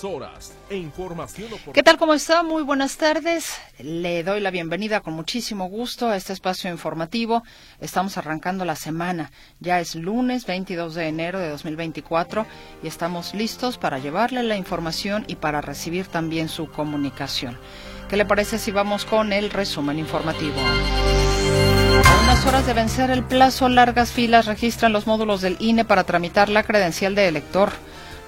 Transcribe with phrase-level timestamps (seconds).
[0.00, 1.98] Horas e información ¿Qué tal?
[1.98, 2.42] ¿Cómo está?
[2.42, 3.58] Muy buenas tardes.
[3.78, 7.42] Le doy la bienvenida con muchísimo gusto a este espacio informativo.
[7.78, 9.30] Estamos arrancando la semana.
[9.60, 12.46] Ya es lunes 22 de enero de 2024
[12.82, 17.58] y estamos listos para llevarle la información y para recibir también su comunicación.
[18.08, 20.56] ¿Qué le parece si vamos con el resumen informativo?
[20.58, 26.04] A unas horas de vencer el plazo, largas filas registran los módulos del INE para
[26.04, 27.72] tramitar la credencial de elector.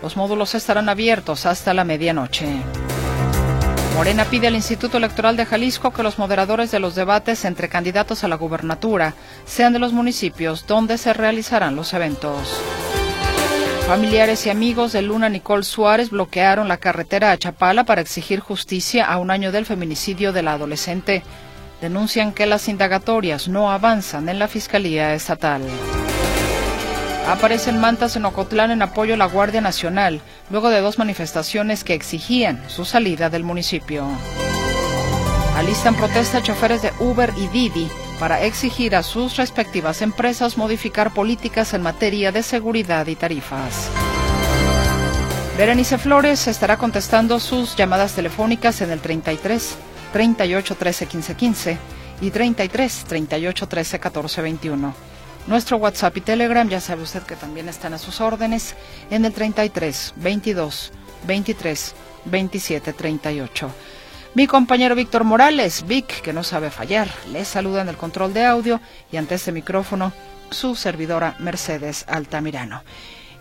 [0.02, 2.46] Los módulos estarán abiertos hasta la medianoche.
[3.94, 8.24] Morena pide al Instituto Electoral de Jalisco que los moderadores de los debates entre candidatos
[8.24, 9.14] a la gubernatura
[9.46, 12.60] sean de los municipios donde se realizarán los eventos.
[13.86, 19.04] Familiares y amigos de Luna Nicole Suárez bloquearon la carretera a Chapala para exigir justicia
[19.04, 21.22] a un año del feminicidio de la adolescente.
[21.80, 25.62] Denuncian que las indagatorias no avanzan en la Fiscalía Estatal.
[27.26, 31.94] Aparecen mantas en Ocotlán en apoyo a la Guardia Nacional, luego de dos manifestaciones que
[31.94, 34.06] exigían su salida del municipio.
[35.56, 37.88] Alistan protesta choferes de Uber y Didi
[38.20, 43.88] para exigir a sus respectivas empresas modificar políticas en materia de seguridad y tarifas.
[45.56, 49.76] Berenice Flores estará contestando sus llamadas telefónicas en el 33
[50.12, 51.78] 38 13 15 15
[52.20, 55.13] y 33 38 13 14 21.
[55.46, 58.74] Nuestro WhatsApp y Telegram, ya sabe usted que también están a sus órdenes
[59.10, 60.92] en el 33 22
[61.26, 63.70] 23 27 38.
[64.34, 68.46] Mi compañero Víctor Morales, Vic, que no sabe fallar, le saluda en el control de
[68.46, 68.80] audio
[69.12, 70.12] y ante este micrófono
[70.50, 72.82] su servidora Mercedes Altamirano.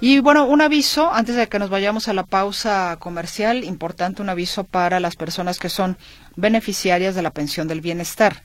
[0.02, 4.28] Y bueno, un aviso, antes de que nos vayamos a la pausa comercial, importante un
[4.28, 5.98] aviso para las personas que son
[6.36, 8.44] beneficiarias de la pensión del bienestar.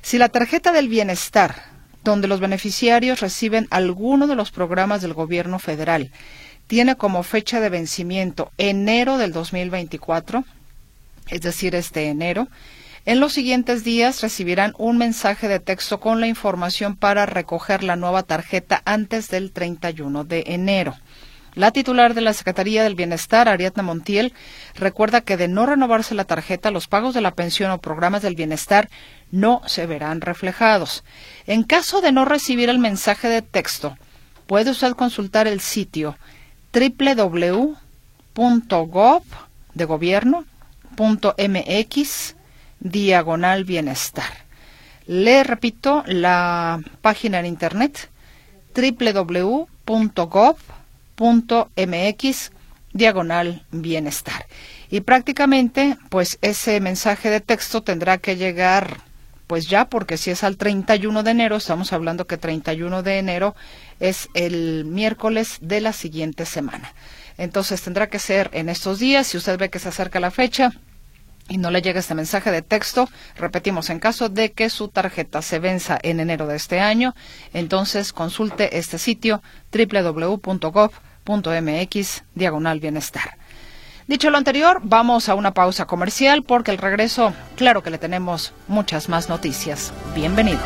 [0.00, 1.73] Si la tarjeta del bienestar
[2.04, 6.10] donde los beneficiarios reciben alguno de los programas del gobierno federal.
[6.66, 10.44] Tiene como fecha de vencimiento enero del 2024,
[11.28, 12.48] es decir, este enero.
[13.06, 17.96] En los siguientes días recibirán un mensaje de texto con la información para recoger la
[17.96, 20.94] nueva tarjeta antes del 31 de enero.
[21.54, 24.32] La titular de la Secretaría del Bienestar, Ariadna Montiel,
[24.74, 28.34] recuerda que de no renovarse la tarjeta, los pagos de la pensión o programas del
[28.34, 28.88] bienestar
[29.30, 31.04] no se verán reflejados.
[31.46, 33.96] En caso de no recibir el mensaje de texto,
[34.46, 36.16] puede usted consultar el sitio
[36.72, 37.74] www.gov
[39.74, 40.46] de gobierno.mx
[42.80, 44.44] diagonal bienestar.
[45.06, 48.10] Le repito la página en internet
[48.74, 50.56] www.gov
[51.16, 52.50] mx
[52.92, 54.46] diagonal bienestar.
[54.90, 59.00] Y prácticamente, pues ese mensaje de texto tendrá que llegar,
[59.46, 63.54] pues ya, porque si es al 31 de enero, estamos hablando que 31 de enero
[64.00, 66.92] es el miércoles de la siguiente semana.
[67.36, 70.72] Entonces tendrá que ser en estos días, si usted ve que se acerca la fecha,
[71.48, 73.06] y no le llega este mensaje de texto,
[73.36, 77.14] repetimos, en caso de que su tarjeta se venza en enero de este año,
[77.52, 80.94] entonces consulte este sitio www.gov.mx
[82.34, 83.36] diagonal bienestar.
[84.06, 88.52] Dicho lo anterior, vamos a una pausa comercial porque el regreso, claro que le tenemos
[88.68, 89.94] muchas más noticias.
[90.14, 90.60] Bienvenido.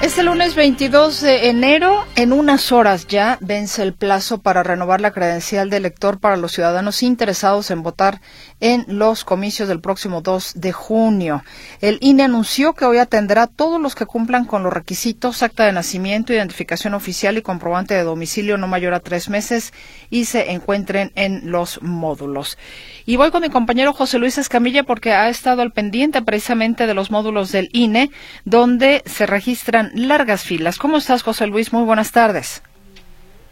[0.00, 5.10] Este lunes 22 de enero, en unas horas ya, vence el plazo para renovar la
[5.10, 8.20] credencial de elector para los ciudadanos interesados en votar
[8.60, 11.42] en los comicios del próximo 2 de junio.
[11.80, 15.64] El INE anunció que hoy atenderá a todos los que cumplan con los requisitos, acta
[15.64, 19.72] de nacimiento, identificación oficial y comprobante de domicilio no mayor a tres meses
[20.10, 22.56] y se encuentren en los módulos.
[23.04, 26.94] Y voy con mi compañero José Luis Escamilla porque ha estado al pendiente precisamente de
[26.94, 28.12] los módulos del INE,
[28.44, 30.78] donde se registran largas filas.
[30.78, 31.72] ¿Cómo estás, José Luis?
[31.72, 32.62] Muy buenas tardes.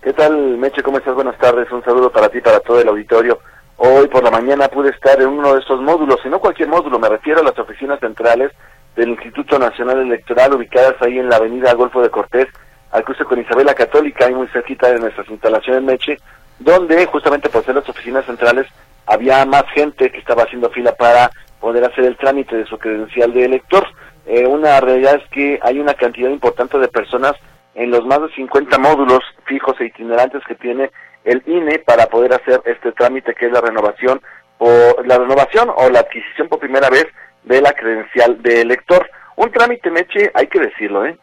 [0.02, 0.82] ¿Qué tal, Meche?
[0.82, 1.14] ¿Cómo estás?
[1.14, 1.70] Buenas tardes.
[1.72, 3.40] Un saludo para ti, para todo el auditorio.
[3.78, 6.98] Hoy por la mañana pude estar en uno de estos módulos, y no cualquier módulo,
[6.98, 8.50] me refiero a las oficinas centrales
[8.96, 12.46] del Instituto Nacional Electoral ubicadas ahí en la avenida Golfo de Cortés,
[12.90, 16.16] al cruce con Isabela Católica, ahí muy cerquita de nuestras instalaciones Meche,
[16.58, 18.66] donde justamente por ser las oficinas centrales
[19.04, 21.30] había más gente que estaba haciendo fila para
[21.60, 23.86] poder hacer el trámite de su credencial de elector.
[24.26, 27.34] Eh, una realidad es que hay una cantidad importante de personas
[27.74, 30.90] en los más de 50 módulos fijos e itinerantes que tiene
[31.24, 34.20] el INE para poder hacer este trámite que es la renovación
[34.58, 37.06] o la renovación o la adquisición por primera vez
[37.44, 39.08] de la credencial de elector.
[39.36, 41.16] Un trámite, Meche, hay que decirlo, ¿eh?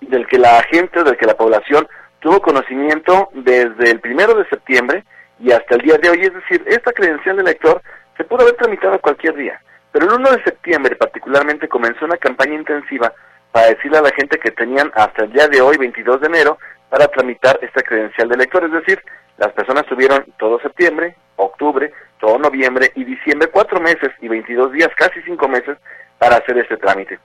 [0.00, 1.86] del que la gente, del que la población
[2.20, 5.04] tuvo conocimiento desde el primero de septiembre
[5.40, 6.20] y hasta el día de hoy.
[6.22, 7.82] Es decir, esta credencial de elector
[8.16, 9.60] se pudo haber tramitado cualquier día,
[9.92, 13.12] pero el 1 de septiembre particularmente comenzó una campaña intensiva
[13.52, 16.58] para decirle a la gente que tenían hasta el día de hoy, 22 de enero,
[16.88, 18.64] para tramitar esta credencial de elector.
[18.64, 19.02] Es decir,
[19.36, 24.88] las personas tuvieron todo septiembre, octubre, todo noviembre y diciembre, cuatro meses y 22 días,
[24.96, 25.76] casi cinco meses,
[26.18, 27.18] para hacer este trámite.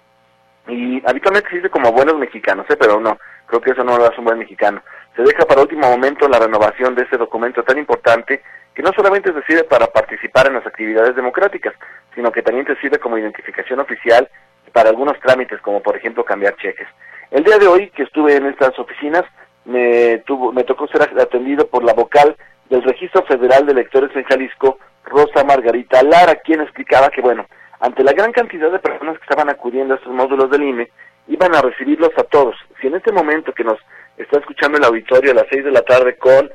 [0.68, 2.75] Y habitualmente se dice como buenos mexicanos, ¿eh?
[2.78, 4.81] pero no, creo que eso no lo hace un buen mexicano.
[5.16, 8.42] Se deja para último momento la renovación de este documento tan importante
[8.77, 11.74] que no solamente se sirve para participar en las actividades democráticas,
[12.13, 14.29] sino que también te sirve como identificación oficial
[14.71, 16.88] para algunos trámites, como por ejemplo cambiar cheques.
[17.31, 19.24] El día de hoy que estuve en estas oficinas,
[19.65, 22.38] me, tuvo, me tocó ser atendido por la vocal
[22.69, 27.47] del Registro Federal de Electores en Jalisco, Rosa Margarita Lara, quien explicaba que, bueno,
[27.79, 30.91] ante la gran cantidad de personas que estaban acudiendo a estos módulos del INE,
[31.29, 32.56] iban a recibirlos a todos.
[32.79, 33.79] Si en este momento que nos
[34.18, 36.51] está escuchando el auditorio a las 6 de la tarde con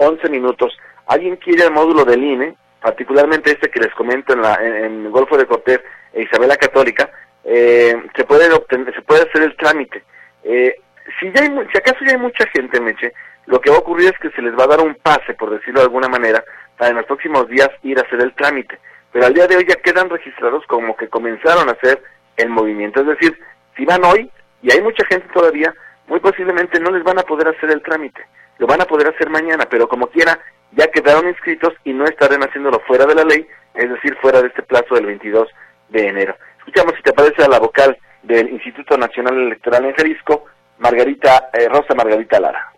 [0.00, 0.76] 11 minutos,
[1.10, 5.36] alguien quiere el módulo del INE, particularmente este que les comento en, la, en, Golfo
[5.36, 5.80] de Cortés
[6.12, 7.10] e Isabela Católica,
[7.44, 10.04] eh, se puede obtener, se puede hacer el trámite.
[10.44, 10.76] Eh,
[11.18, 13.12] si, ya hay, si acaso ya hay mucha gente, Meche,
[13.46, 15.50] lo que va a ocurrir es que se les va a dar un pase, por
[15.50, 16.44] decirlo de alguna manera,
[16.78, 18.78] para en los próximos días ir a hacer el trámite.
[19.12, 22.00] Pero al día de hoy ya quedan registrados como que comenzaron a hacer
[22.36, 23.00] el movimiento.
[23.00, 23.36] Es decir,
[23.76, 24.30] si van hoy,
[24.62, 25.74] y hay mucha gente todavía,
[26.06, 28.20] muy posiblemente no les van a poder hacer el trámite.
[28.60, 30.38] Lo van a poder hacer mañana, pero como quiera,
[30.72, 34.48] ya quedaron inscritos y no estarán haciéndolo fuera de la ley, es decir, fuera de
[34.48, 35.48] este plazo del 22
[35.88, 36.36] de enero.
[36.58, 40.44] Escuchamos si te parece a la vocal del Instituto Nacional Electoral en Jalisco,
[40.78, 42.70] Margarita, eh, Rosa Margarita Lara.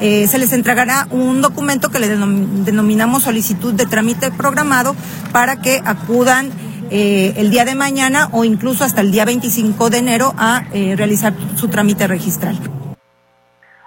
[0.00, 4.96] Eh, se les entregará un documento que le denominamos solicitud de trámite programado
[5.30, 6.50] para que acudan
[6.90, 11.34] eh, el día de mañana o incluso hasta el día 25 de enero a realizar
[11.56, 12.56] su trámite registral.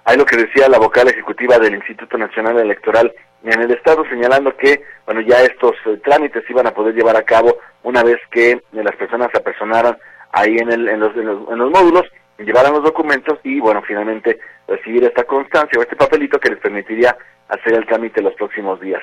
[0.06, 3.14] Hay lo que decía la vocal ejecutiva del Instituto Nacional Electoral
[3.44, 7.58] en el Estado, señalando que, bueno, ya estos trámites iban a poder llevar a cabo
[7.84, 9.98] una vez que las personas se apersonaran
[10.32, 12.06] ahí en, el, en, los, en los módulos
[12.38, 17.16] llevaran los documentos y, bueno, finalmente recibir esta constancia o este papelito que les permitiría
[17.48, 19.02] hacer el trámite los próximos días.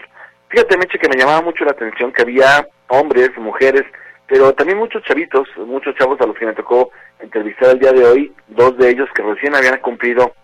[0.49, 3.85] Fíjate, Meche, que me llamaba mucho la atención que había hombres, mujeres,
[4.27, 6.91] pero también muchos chavitos, muchos chavos a los que me tocó
[7.21, 10.35] entrevistar el día de hoy, dos de ellos que recién habían cumplido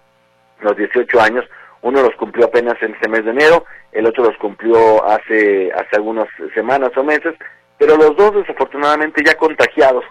[0.61, 1.45] los 18 años,
[1.83, 5.97] uno los cumplió apenas en este mes de enero, el otro los cumplió hace, hace
[5.97, 7.35] algunas semanas o meses,
[7.79, 10.05] pero los dos desafortunadamente ya contagiados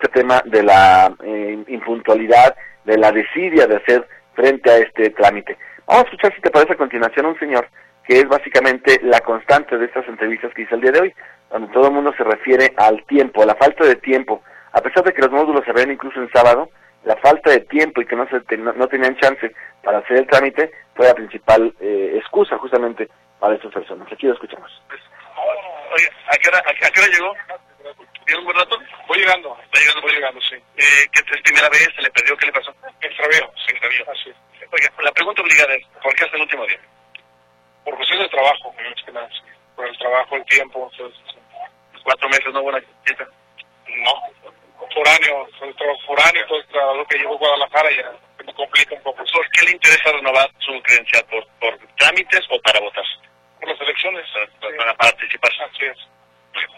[0.00, 5.56] este tema de la eh, impuntualidad, de la desidia de hacer frente a este trámite.
[5.86, 7.66] Vamos a escuchar, si te parece, a continuación un señor
[8.06, 11.14] que es básicamente la constante de estas entrevistas que hice el día de hoy,
[11.50, 14.42] donde todo el mundo se refiere al tiempo, a la falta de tiempo.
[14.72, 16.70] A pesar de que los módulos se ven incluso en sábado,
[17.04, 20.70] la falta de tiempo y que no, se no, tenían chance para hacer el trámite
[20.94, 23.08] fue la principal eh, excusa justamente
[23.38, 24.10] para estas personas.
[24.12, 24.70] Aquí lo escuchamos.
[25.94, 27.32] Oye, ¿a qué hora, a qué hora llegó?
[28.24, 28.78] ¿Tiene un buen rato?
[29.08, 29.58] Voy llegando.
[29.64, 30.54] Está llegando, voy llegando, sí.
[30.54, 31.88] Eh, ¿Qué es primera vez?
[31.96, 32.36] ¿Se le perdió?
[32.36, 32.72] ¿Qué le pasó?
[33.00, 33.50] Extravío.
[33.66, 34.10] Se extravió.
[34.10, 34.36] Así es.
[34.70, 36.78] Oiga, la pregunta obligada es, ¿por qué hasta el último día?
[37.84, 39.28] Por cuestiones de trabajo, más que nada.
[39.74, 40.88] Por el trabajo, el tiempo.
[40.92, 41.18] Entonces,
[42.04, 43.26] ¿Cuatro meses no hubo una fiesta?
[44.04, 44.50] No.
[44.94, 45.46] Foráneo,
[45.76, 48.12] trabajo foráneo, todo el trabajo que llevo a Guadalajara ya
[48.44, 49.24] me complica un poco.
[49.24, 51.24] ¿Por qué le interesa renovar su credencial?
[51.30, 53.04] ¿Por, por trámites o para votar?
[53.60, 54.24] Por las elecciones.
[54.60, 55.50] Para, para participar.
[55.68, 55.98] Así es.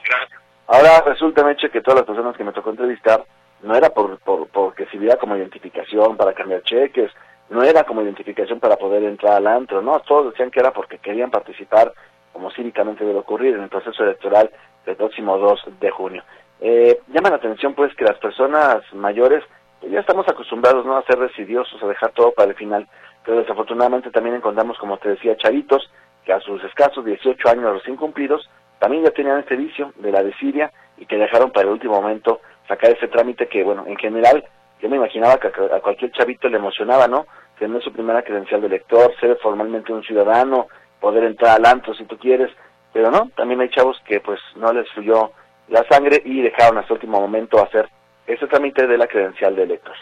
[0.04, 0.40] Gracias.
[0.66, 3.24] Ahora resulta, Meche, que todas las personas que me tocó entrevistar
[3.62, 7.10] no era por, por, porque sirviera como identificación para cambiar cheques,
[7.48, 10.98] no era como identificación para poder entrar al antro, no, todos decían que era porque
[10.98, 11.92] querían participar,
[12.32, 14.50] como cívicamente debe ocurrir, en el proceso electoral
[14.86, 16.24] del próximo 2 de junio.
[16.64, 19.42] Eh, llama la atención, pues, que las personas mayores,
[19.80, 20.96] pues, ya estamos acostumbrados ¿no?
[20.96, 22.86] a ser residiosos, a dejar todo para el final,
[23.24, 25.90] pero desafortunadamente también encontramos, como te decía, chavitos,
[26.24, 30.22] que a sus escasos 18 años recién cumplidos, también ya tenían este vicio de la
[30.22, 34.44] desidia y que dejaron para el último momento sacar ese trámite que, bueno, en general,
[34.80, 37.26] yo me imaginaba que a cualquier chavito le emocionaba, ¿no?
[37.58, 40.68] Tener su primera credencial de lector, ser formalmente un ciudadano,
[41.00, 42.52] poder entrar al antro si tú quieres,
[42.92, 45.32] pero no, también hay chavos que pues no les fluyó
[45.68, 47.88] la sangre y dejaron hasta último momento hacer
[48.26, 49.94] ese trámite de la credencial de elector.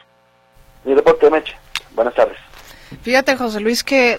[0.85, 1.57] Mi reporte Meche.
[1.95, 2.39] Buenas tardes.
[3.03, 4.19] Fíjate, José Luis, que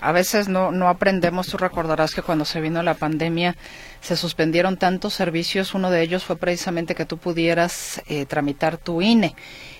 [0.00, 1.48] a veces no, no aprendemos.
[1.48, 3.56] Tú recordarás que cuando se vino la pandemia
[4.00, 5.74] se suspendieron tantos servicios.
[5.74, 9.34] Uno de ellos fue precisamente que tú pudieras eh, tramitar tu INE.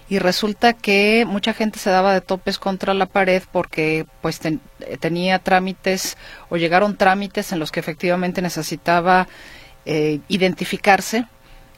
[0.08, 4.40] y resulta que mucha gente se daba de topes contra la pared porque pues
[5.00, 6.16] tenía trámites
[6.48, 9.26] o llegaron trámites en los que efectivamente necesitaba
[9.86, 11.26] eh, identificarse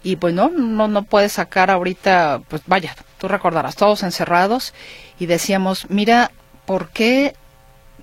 [0.03, 4.75] y pues no, no, no puede sacar ahorita, pues vaya, tú recordarás, todos encerrados
[5.19, 6.31] y decíamos, mira,
[6.67, 7.35] ¿por qué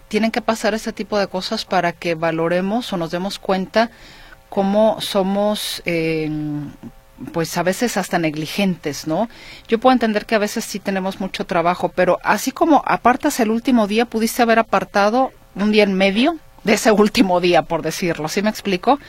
[0.08, 3.90] tienen que pasar este tipo de cosas para que valoremos o nos demos cuenta
[4.50, 6.30] cómo somos, eh,
[7.34, 9.28] pues a veces hasta negligentes, ¿no?
[9.68, 13.50] Yo puedo entender que a veces sí tenemos mucho trabajo, pero así como apartas el
[13.50, 18.28] último día, pudiste haber apartado un día en medio de ese último día, por decirlo,
[18.28, 19.00] ¿sí me explico?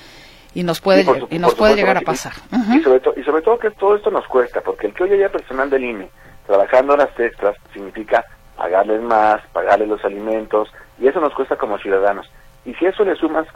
[0.57, 2.33] Y nos puede y nos puede llegar a pasar.
[2.51, 5.29] y, sobre y sobre todo que todo esto nos cuesta, porque el que hoy haya
[5.29, 6.09] personal del INE
[6.47, 8.25] trabajando horas extras significa
[8.57, 12.31] pagarles más, pagarles los alimentos, y eso nos cuesta como ciudadanos.
[12.65, 13.47] Y si eso le sumas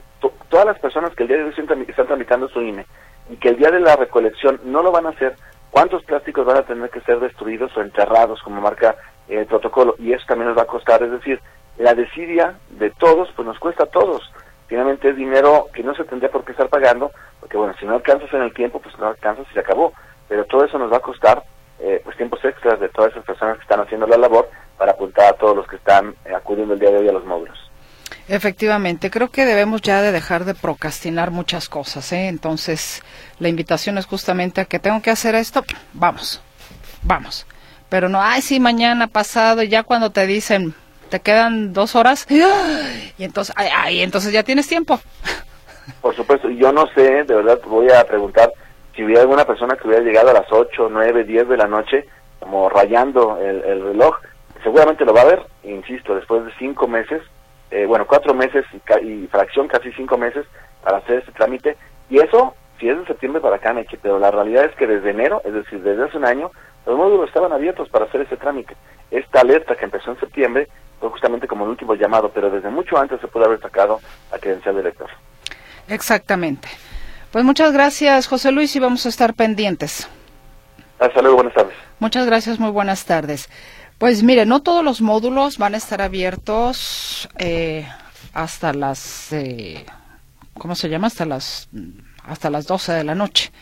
[0.51, 1.55] todas las personas que el día de hoy
[1.89, 2.85] están tramitando su INE
[3.31, 5.37] y que el día de la recolección no lo van a hacer,
[5.71, 8.95] ¿cuántos plásticos van a tener que ser destruidos o enterrados como marca
[9.27, 9.95] el protocolo?
[9.99, 11.41] Y eso también nos va a costar, es decir,
[11.79, 14.31] la desidia de todos, pues nos cuesta a todos.
[14.71, 17.11] Finalmente es dinero que no se tendría por qué estar pagando,
[17.41, 19.93] porque bueno, si no alcanzas en el tiempo, pues no alcanzas y se acabó.
[20.29, 21.43] Pero todo eso nos va a costar
[21.81, 24.49] eh, pues tiempos extras de todas esas personas que están haciendo la labor
[24.79, 27.27] para apuntar a todos los que están eh, acudiendo el día de hoy a los
[27.27, 27.59] módulos.
[28.29, 32.29] Efectivamente, creo que debemos ya de dejar de procrastinar muchas cosas, ¿eh?
[32.29, 33.03] Entonces,
[33.41, 36.41] la invitación es justamente a que tengo que hacer esto, vamos,
[37.03, 37.45] vamos.
[37.89, 40.77] Pero no, ay, sí, mañana pasado, ya cuando te dicen,
[41.11, 45.01] te quedan dos horas, y entonces, ay, entonces ya tienes tiempo.
[46.01, 48.53] Por supuesto, yo no sé, de verdad, voy a preguntar
[48.95, 52.07] si hubiera alguna persona que hubiera llegado a las 8, 9, 10 de la noche,
[52.39, 54.17] como rayando el, el reloj,
[54.63, 57.23] seguramente lo va a ver, insisto, después de cinco meses,
[57.71, 58.65] eh, bueno, cuatro meses
[59.03, 60.45] y, fracción, casi cinco meses
[60.83, 61.77] para hacer este trámite.
[62.09, 65.41] Y eso, si es de septiembre para acá, pero la realidad es que desde enero,
[65.45, 66.51] es decir, desde hace un año,
[66.87, 68.77] los módulos estaban abiertos para hacer ese trámite.
[69.11, 70.69] Esta alerta que empezó en septiembre
[71.01, 74.39] fue justamente como el último llamado, pero desde mucho antes se pudo haber sacado la
[74.39, 75.09] credencial de elector.
[75.89, 76.69] Exactamente.
[77.33, 80.09] Pues muchas gracias, José Luis, y vamos a estar pendientes.
[80.99, 81.75] Hasta luego, buenas tardes.
[81.99, 83.49] Muchas gracias, muy buenas tardes.
[83.99, 87.87] Pues mire, no todos los módulos van a estar abiertos eh,
[88.33, 89.85] hasta las, eh,
[90.55, 91.07] ¿cómo se llama?
[91.07, 91.69] Hasta las,
[92.25, 93.53] hasta las 12 de la noche.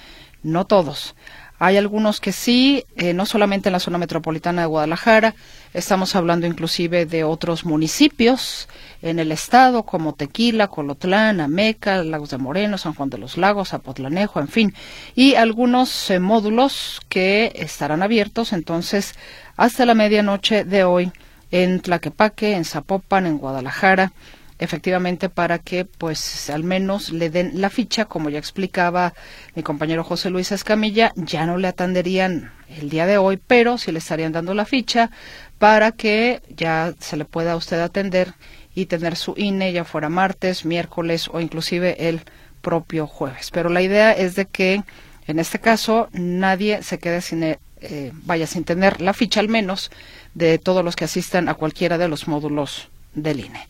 [0.42, 1.14] No todos.
[1.60, 5.34] Hay algunos que sí, eh, no solamente en la zona metropolitana de Guadalajara,
[5.74, 8.68] estamos hablando inclusive de otros municipios
[9.02, 13.74] en el estado como Tequila, Colotlán, Ameca, Lagos de Moreno, San Juan de los Lagos,
[13.74, 14.74] Apotlanejo, en fin,
[15.16, 19.14] y algunos eh, módulos que estarán abiertos entonces
[19.56, 21.12] hasta la medianoche de hoy
[21.50, 24.12] en Tlaquepaque, en Zapopan, en Guadalajara,
[24.58, 29.14] efectivamente para que pues al menos le den la ficha, como ya explicaba
[29.54, 33.92] mi compañero José Luis Escamilla, ya no le atenderían el día de hoy, pero sí
[33.92, 35.10] le estarían dando la ficha
[35.58, 38.34] para que ya se le pueda a usted atender
[38.74, 42.20] y tener su INE ya fuera martes, miércoles o inclusive el
[42.60, 43.50] propio jueves.
[43.52, 44.82] Pero la idea es de que
[45.26, 47.42] en este caso nadie se quede sin
[47.80, 49.90] eh, vaya sin tener la ficha al menos
[50.34, 53.68] de todos los que asistan a cualquiera de los módulos del INE.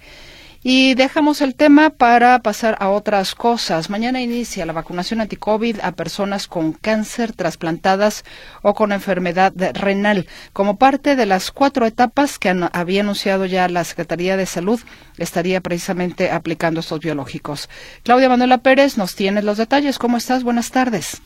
[0.62, 3.90] Y dejamos el tema para pasar a otras cosas.
[3.90, 8.24] Mañana inicia la vacunación anti-COVID a personas con cáncer, trasplantadas
[8.62, 10.26] o con enfermedad renal.
[10.52, 14.80] Como parte de las cuatro etapas que había anunciado ya la Secretaría de Salud,
[15.16, 17.70] estaría precisamente aplicando estos biológicos.
[18.02, 19.98] Claudia Manuela Pérez nos tiene los detalles.
[19.98, 20.42] ¿Cómo estás?
[20.42, 21.22] Buenas tardes.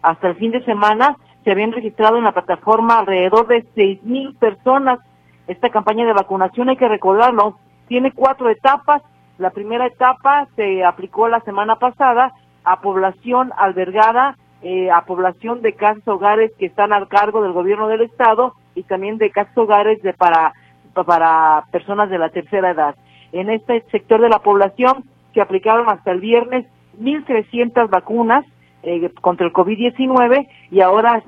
[0.04, 5.00] Hasta el fin de semana se habían registrado en la plataforma alrededor de 6.000 personas.
[5.48, 7.58] Esta campaña de vacunación, hay que recordarlo,
[7.88, 9.02] tiene cuatro etapas.
[9.40, 12.34] La primera etapa se aplicó la semana pasada
[12.64, 17.88] a población albergada eh, a población de casas hogares que están al cargo del gobierno
[17.88, 20.54] del estado y también de casas hogares de para
[20.94, 22.96] para personas de la tercera edad.
[23.32, 26.66] En este sector de la población se aplicaron hasta el viernes
[27.00, 28.46] 1.300 vacunas
[28.84, 31.24] eh, contra el COVID-19 y ahora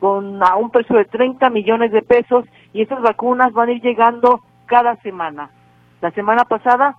[0.00, 2.44] con a un precio de 30 millones de pesos
[2.74, 5.50] y esas vacunas van a ir llegando cada semana.
[6.02, 6.96] La semana pasada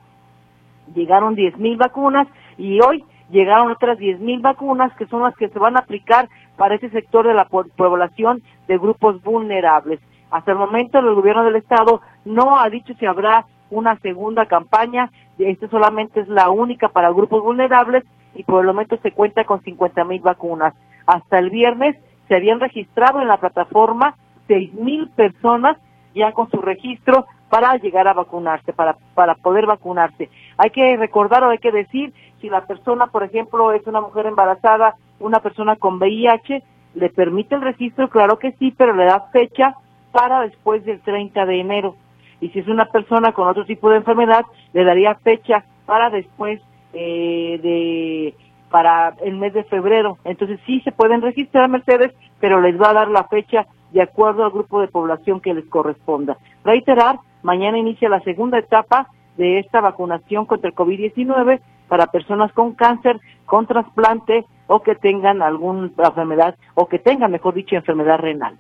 [0.96, 5.50] llegaron 10 mil vacunas y hoy llegaron otras 10 mil vacunas que son las que
[5.50, 10.00] se van a aplicar para ese sector de la población de grupos vulnerables.
[10.32, 15.12] Hasta el momento el gobierno del estado no ha dicho si habrá una segunda campaña,
[15.38, 19.62] esta solamente es la única para grupos vulnerables y por el momento se cuenta con
[19.62, 20.74] 50 mil vacunas.
[21.08, 21.96] Hasta el viernes
[22.28, 24.16] se habían registrado en la plataforma
[24.48, 25.78] 6 mil personas
[26.14, 30.30] ya con su registro para llegar a vacunarse, para, para poder vacunarse.
[30.58, 34.26] Hay que recordar o hay que decir, si la persona, por ejemplo, es una mujer
[34.26, 36.64] embarazada, una persona con VIH,
[36.96, 38.10] ¿le permite el registro?
[38.10, 39.76] Claro que sí, pero le da fecha
[40.12, 41.96] para después del 30 de enero.
[42.42, 46.62] Y si es una persona con otro tipo de enfermedad, le daría fecha para después
[46.96, 48.36] eh, de
[48.70, 50.18] para el mes de febrero.
[50.24, 54.44] Entonces sí se pueden registrar Mercedes, pero les va a dar la fecha de acuerdo
[54.44, 56.38] al grupo de población que les corresponda.
[56.64, 62.74] Reiterar, mañana inicia la segunda etapa de esta vacunación contra el COVID-19 para personas con
[62.74, 68.58] cáncer, con trasplante o que tengan alguna enfermedad o que tengan, mejor dicho, enfermedad renal.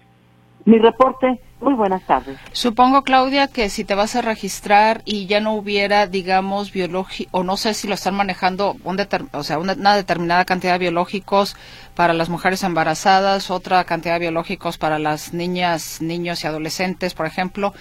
[0.65, 2.37] Mi reporte, muy buenas tardes.
[2.51, 7.43] Supongo, Claudia, que si te vas a registrar y ya no hubiera, digamos, biológico, o
[7.43, 8.99] no sé si lo están manejando, un
[9.31, 11.55] o sea, una, determinada cantidad de biológicos
[11.95, 17.25] para las mujeres embarazadas, otra cantidad de biológicos para las niñas, niños y adolescentes, por
[17.25, 17.73] ejemplo,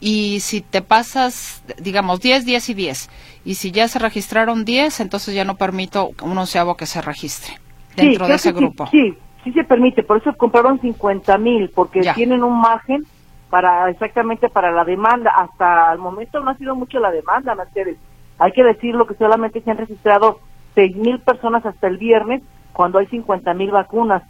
[0.00, 3.10] y si te pasas, digamos, 10, 10 y 10,
[3.44, 7.58] y si ya se registraron 10, entonces ya no permito un onceavo que se registre
[7.94, 8.88] dentro de ese grupo.
[8.88, 9.14] Sí,
[9.44, 13.06] sí se permite, por eso compraron 50 mil, porque tienen un margen
[13.50, 15.30] para exactamente para la demanda.
[15.30, 17.98] Hasta el momento no ha sido mucho la demanda, Mercedes.
[18.38, 20.40] Hay que decirlo que solamente se han registrado
[20.74, 24.22] 6 mil personas hasta el viernes, cuando hay 50 mil vacunas.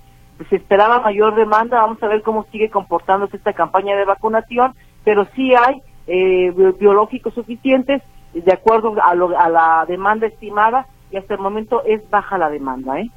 [0.49, 5.29] Se esperaba mayor demanda, vamos a ver cómo sigue comportándose esta campaña de vacunación, pero
[5.37, 8.03] sí hay eh, biológicos suficientes
[8.33, 13.01] de acuerdo a, a la demanda estimada y hasta el momento es baja la demanda,
[13.01, 13.11] ¿eh?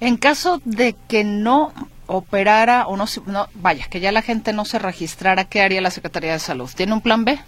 [0.00, 1.72] En caso de que no
[2.06, 5.90] operara o no, no, vaya, que ya la gente no se registrara, ¿qué haría la
[5.90, 6.70] Secretaría de Salud?
[6.74, 7.38] ¿Tiene un plan B?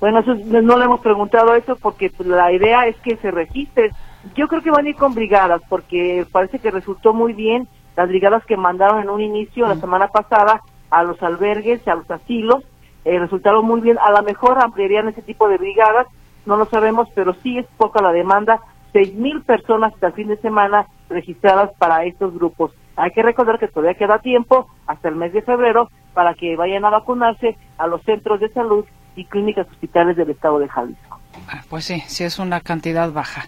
[0.00, 3.90] Bueno, no le hemos preguntado eso porque pues, la idea es que se registre.
[4.34, 8.08] Yo creo que van a ir con brigadas porque parece que resultó muy bien las
[8.08, 12.64] brigadas que mandaron en un inicio la semana pasada a los albergues, a los asilos,
[13.04, 13.98] eh, resultaron muy bien.
[13.98, 16.06] A lo mejor ampliarían ese tipo de brigadas,
[16.46, 18.60] no lo sabemos, pero sí es poca la demanda
[18.92, 22.72] seis mil personas hasta el fin de semana registradas para estos grupos.
[23.00, 26.84] Hay que recordar que todavía queda tiempo hasta el mes de febrero para que vayan
[26.84, 28.84] a vacunarse a los centros de salud
[29.16, 31.18] y clínicas hospitales del estado de Jalisco.
[31.48, 33.46] Ah, pues sí, sí es una cantidad baja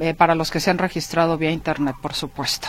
[0.00, 2.68] eh, para los que se han registrado vía internet, por supuesto.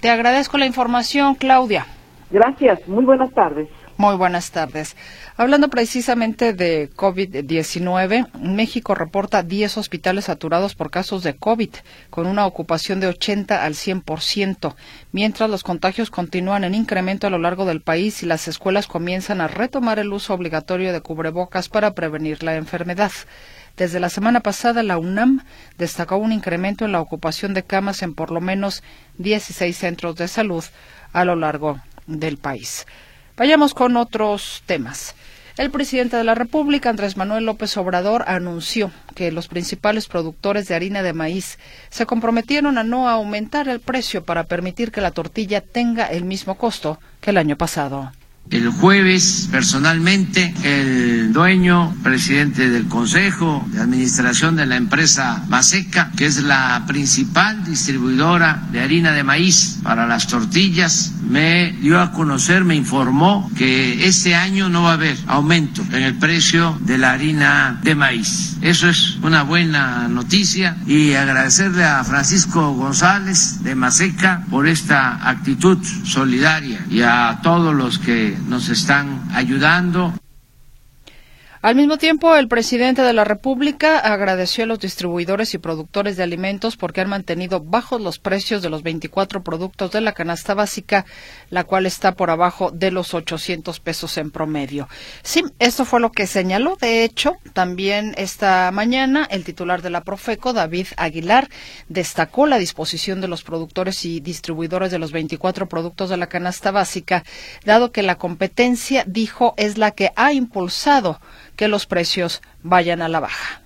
[0.00, 1.86] Te agradezco la información, Claudia.
[2.30, 3.68] Gracias, muy buenas tardes.
[3.98, 4.94] Muy buenas tardes.
[5.38, 11.70] Hablando precisamente de COVID-19, México reporta 10 hospitales saturados por casos de COVID,
[12.10, 14.74] con una ocupación de 80 al 100%,
[15.12, 19.40] mientras los contagios continúan en incremento a lo largo del país y las escuelas comienzan
[19.40, 23.12] a retomar el uso obligatorio de cubrebocas para prevenir la enfermedad.
[23.78, 25.42] Desde la semana pasada, la UNAM
[25.78, 28.82] destacó un incremento en la ocupación de camas en por lo menos
[29.16, 30.64] 16 centros de salud
[31.14, 32.84] a lo largo del país.
[33.36, 35.14] Vayamos con otros temas.
[35.58, 40.74] El presidente de la República, Andrés Manuel López Obrador, anunció que los principales productores de
[40.74, 41.58] harina de maíz
[41.90, 46.54] se comprometieron a no aumentar el precio para permitir que la tortilla tenga el mismo
[46.54, 48.10] costo que el año pasado.
[48.48, 56.26] El jueves, personalmente, el dueño, presidente del Consejo de Administración de la empresa Maseca, que
[56.26, 62.64] es la principal distribuidora de harina de maíz para las tortillas, me dio a conocer,
[62.64, 67.12] me informó que este año no va a haber aumento en el precio de la
[67.12, 68.56] harina de maíz.
[68.62, 75.78] Eso es una buena noticia y agradecerle a Francisco González de Maseca por esta actitud
[76.04, 80.12] solidaria y a todos los que nos están ayudando.
[81.66, 86.22] Al mismo tiempo, el presidente de la República agradeció a los distribuidores y productores de
[86.22, 91.06] alimentos porque han mantenido bajos los precios de los 24 productos de la canasta básica,
[91.50, 94.88] la cual está por abajo de los 800 pesos en promedio.
[95.24, 96.76] Sí, esto fue lo que señaló.
[96.80, 101.48] De hecho, también esta mañana el titular de la Profeco, David Aguilar,
[101.88, 106.70] destacó la disposición de los productores y distribuidores de los 24 productos de la canasta
[106.70, 107.24] básica,
[107.64, 111.18] dado que la competencia, dijo, es la que ha impulsado
[111.56, 113.62] que los precios vayan a la baja.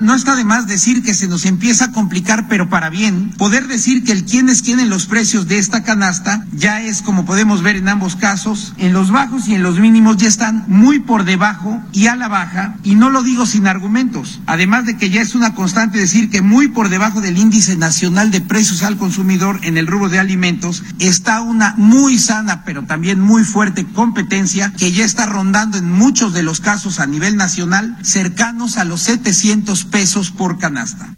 [0.00, 3.68] No está de más decir que se nos empieza a complicar, pero para bien, poder
[3.68, 7.24] decir que el quién es quién en los precios de esta canasta ya es, como
[7.24, 10.98] podemos ver en ambos casos, en los bajos y en los mínimos ya están muy
[10.98, 14.40] por debajo y a la baja, y no lo digo sin argumentos.
[14.46, 18.32] Además de que ya es una constante decir que muy por debajo del índice nacional
[18.32, 23.20] de precios al consumidor en el rubro de alimentos está una muy sana, pero también
[23.20, 27.96] muy fuerte competencia que ya está rondando en muchos de los casos a nivel nacional
[28.02, 31.16] cercanos a los 700 pesos por canasta.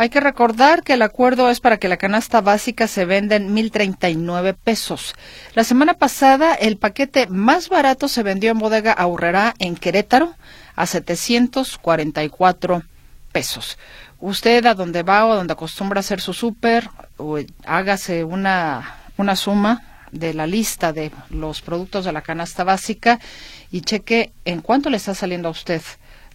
[0.00, 3.52] Hay que recordar que el acuerdo es para que la canasta básica se venda en
[3.52, 5.16] 1.039 pesos.
[5.54, 10.36] La semana pasada, el paquete más barato se vendió en bodega Aurrera en Querétaro
[10.76, 12.84] a 744
[13.32, 13.76] pesos.
[14.20, 16.90] Usted a donde va o a donde acostumbra hacer su súper,
[17.66, 23.18] hágase una, una suma de la lista de los productos de la canasta básica
[23.72, 25.82] y cheque en cuánto le está saliendo a usted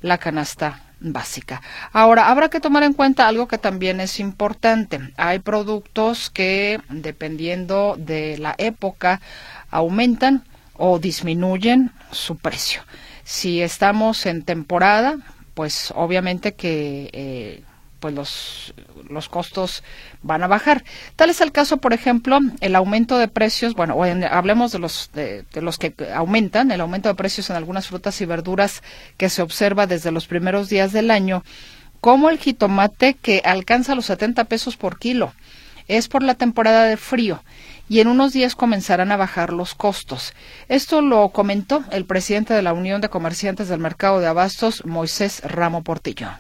[0.02, 1.62] la canasta básica.
[1.92, 5.00] Ahora, habrá que tomar en cuenta algo que también es importante.
[5.18, 9.22] Hay productos que, dependiendo de la época,
[9.70, 10.44] aumentan
[10.76, 12.82] o disminuyen su precio.
[13.24, 15.18] Si estamos en temporada,
[15.54, 17.64] pues obviamente que eh,
[18.04, 18.74] pues los,
[19.10, 19.82] los costos
[20.24, 20.84] van a bajar.
[21.16, 23.96] Tal es el caso, por ejemplo, el aumento de precios, bueno,
[24.30, 28.26] hablemos de los, de, los que aumentan, el aumento de precios en algunas frutas y
[28.26, 28.84] verduras
[29.16, 31.46] que se observa desde los primeros días del año,
[32.02, 35.34] como el jitomate que alcanza los 70 pesos por kilo.
[35.88, 37.42] Es por la temporada de frío
[37.88, 40.34] y en unos días comenzarán a bajar los costos.
[40.68, 45.42] Esto lo comentó el presidente de la Unión de Comerciantes del Mercado de Abastos, Moisés
[45.46, 46.32] Ramo Portillo.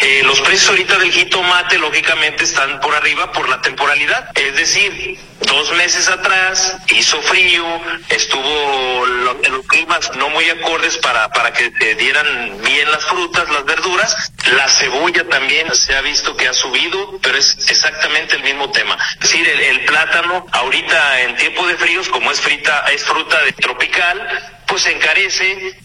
[0.00, 5.18] Eh, los precios ahorita del jitomate lógicamente están por arriba por la temporalidad, es decir,
[5.40, 7.64] dos meses atrás hizo frío,
[8.08, 12.26] estuvo los climas no muy acordes para, para que te dieran
[12.64, 17.36] bien las frutas, las verduras, la cebolla también se ha visto que ha subido, pero
[17.36, 18.96] es exactamente el mismo tema.
[19.14, 23.52] Es decir, el, plátano ahorita en tiempo de fríos, como es frita, es fruta de
[23.52, 24.28] tropical,
[24.66, 25.76] pues encarece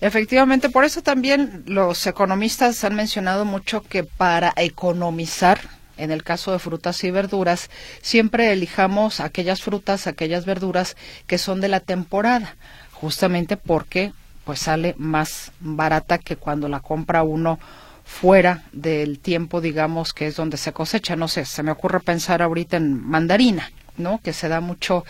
[0.00, 5.58] Efectivamente, por eso también los economistas han mencionado mucho que para economizar,
[5.96, 7.70] en el caso de frutas y verduras,
[8.02, 12.56] siempre elijamos aquellas frutas, aquellas verduras que son de la temporada,
[12.92, 14.12] justamente porque
[14.44, 17.58] pues sale más barata que cuando la compra uno
[18.04, 21.16] fuera del tiempo, digamos, que es donde se cosecha.
[21.16, 24.20] No sé, se me ocurre pensar ahorita en mandarina, ¿no?
[24.22, 25.04] Que se da mucho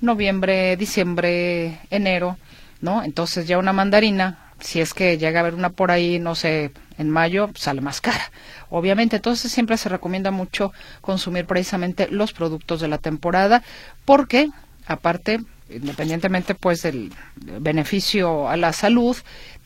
[0.00, 2.38] noviembre, diciembre, enero
[2.80, 3.02] ¿no?
[3.02, 6.72] Entonces ya una mandarina, si es que llega a haber una por ahí, no sé,
[6.98, 8.30] en mayo, sale más cara.
[8.70, 13.62] Obviamente, entonces siempre se recomienda mucho consumir precisamente los productos de la temporada,
[14.04, 14.48] porque
[14.86, 19.16] aparte, independientemente pues del beneficio a la salud,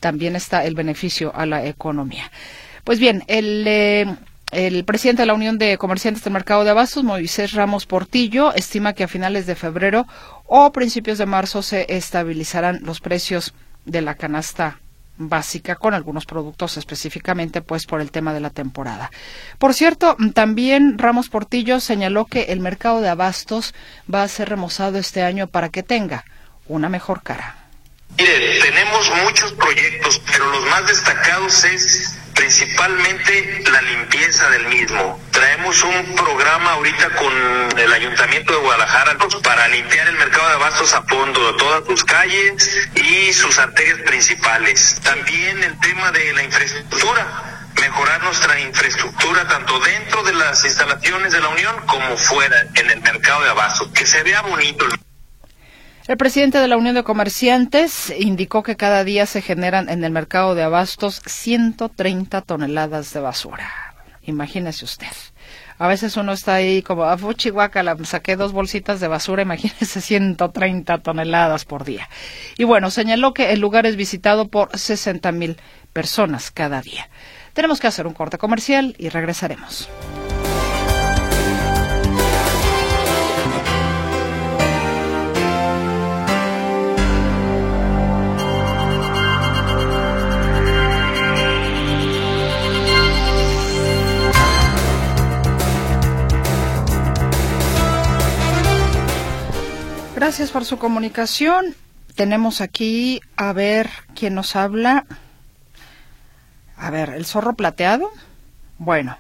[0.01, 2.31] también está el beneficio a la economía.
[2.85, 4.17] Pues bien, el eh,
[4.51, 8.95] el presidente de la Unión de Comerciantes del Mercado de Abastos, Moisés Ramos Portillo, estima
[8.95, 10.07] que a finales de febrero
[10.47, 14.81] o principios de marzo se estabilizarán los precios de la canasta
[15.17, 19.11] básica con algunos productos específicamente pues por el tema de la temporada.
[19.59, 23.75] Por cierto, también Ramos Portillo señaló que el mercado de abastos
[24.13, 26.25] va a ser remozado este año para que tenga
[26.67, 27.57] una mejor cara.
[28.17, 35.21] Mire, tenemos muchos proyectos, pero los más destacados es principalmente la limpieza del mismo.
[35.31, 40.95] Traemos un programa ahorita con el Ayuntamiento de Guadalajara para limpiar el mercado de abastos
[40.95, 44.99] a fondo, todas sus calles y sus arterias principales.
[45.03, 47.27] También el tema de la infraestructura
[47.79, 53.03] mejorar nuestra infraestructura tanto dentro de las instalaciones de la Unión como fuera en el
[53.03, 54.87] mercado de abastos, que se vea bonito.
[56.11, 60.11] El presidente de la Unión de Comerciantes indicó que cada día se generan en el
[60.11, 63.71] mercado de abastos 130 toneladas de basura.
[64.23, 65.07] Imagínese usted.
[65.79, 69.43] A veces uno está ahí como, a ah, Chihuahua, la saqué dos bolsitas de basura,
[69.43, 72.09] imagínense 130 toneladas por día.
[72.59, 75.59] Y bueno, señaló que el lugar es visitado por 60 mil
[75.93, 77.09] personas cada día.
[77.53, 79.89] Tenemos que hacer un corte comercial y regresaremos.
[100.21, 101.75] Gracias por su comunicación.
[102.15, 105.07] Tenemos aquí, a ver, ¿quién nos habla?
[106.77, 108.11] A ver, el zorro plateado.
[108.77, 109.17] Bueno,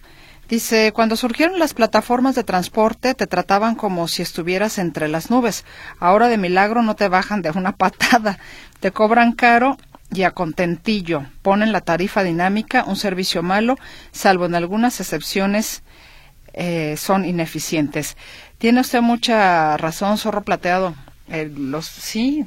[0.50, 5.64] dice, cuando surgieron las plataformas de transporte te trataban como si estuvieras entre las nubes.
[6.00, 8.38] Ahora de milagro no te bajan de una patada.
[8.80, 9.78] Te cobran caro
[10.12, 11.24] y a contentillo.
[11.40, 13.78] Ponen la tarifa dinámica, un servicio malo,
[14.12, 15.82] salvo en algunas excepciones
[16.52, 18.16] eh, son ineficientes.
[18.60, 20.94] Tiene usted mucha razón, zorro plateado.
[21.28, 22.44] Eh, los sí,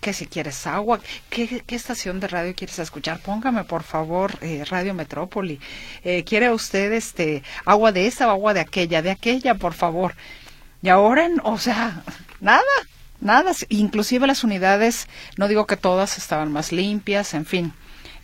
[0.00, 0.98] que si quieres agua,
[1.30, 3.20] ¿qué, estación de radio quieres escuchar?
[3.20, 5.60] Póngame por favor eh, Radio Metrópoli.
[6.02, 9.02] Eh, ¿Quiere usted este agua de esa o agua de aquella?
[9.02, 10.16] De aquella, por favor.
[10.82, 12.02] Y ahora, o sea,
[12.40, 12.62] nada,
[13.20, 13.52] nada.
[13.68, 17.72] Inclusive las unidades, no digo que todas estaban más limpias, en fin.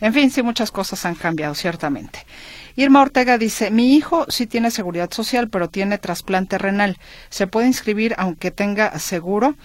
[0.01, 2.25] En fin, sí, muchas cosas han cambiado, ciertamente.
[2.79, 6.97] Irma Ortega dice, mi hijo sí tiene seguridad social, pero tiene trasplante renal.
[7.29, 9.55] ¿Se puede inscribir aunque tenga seguro?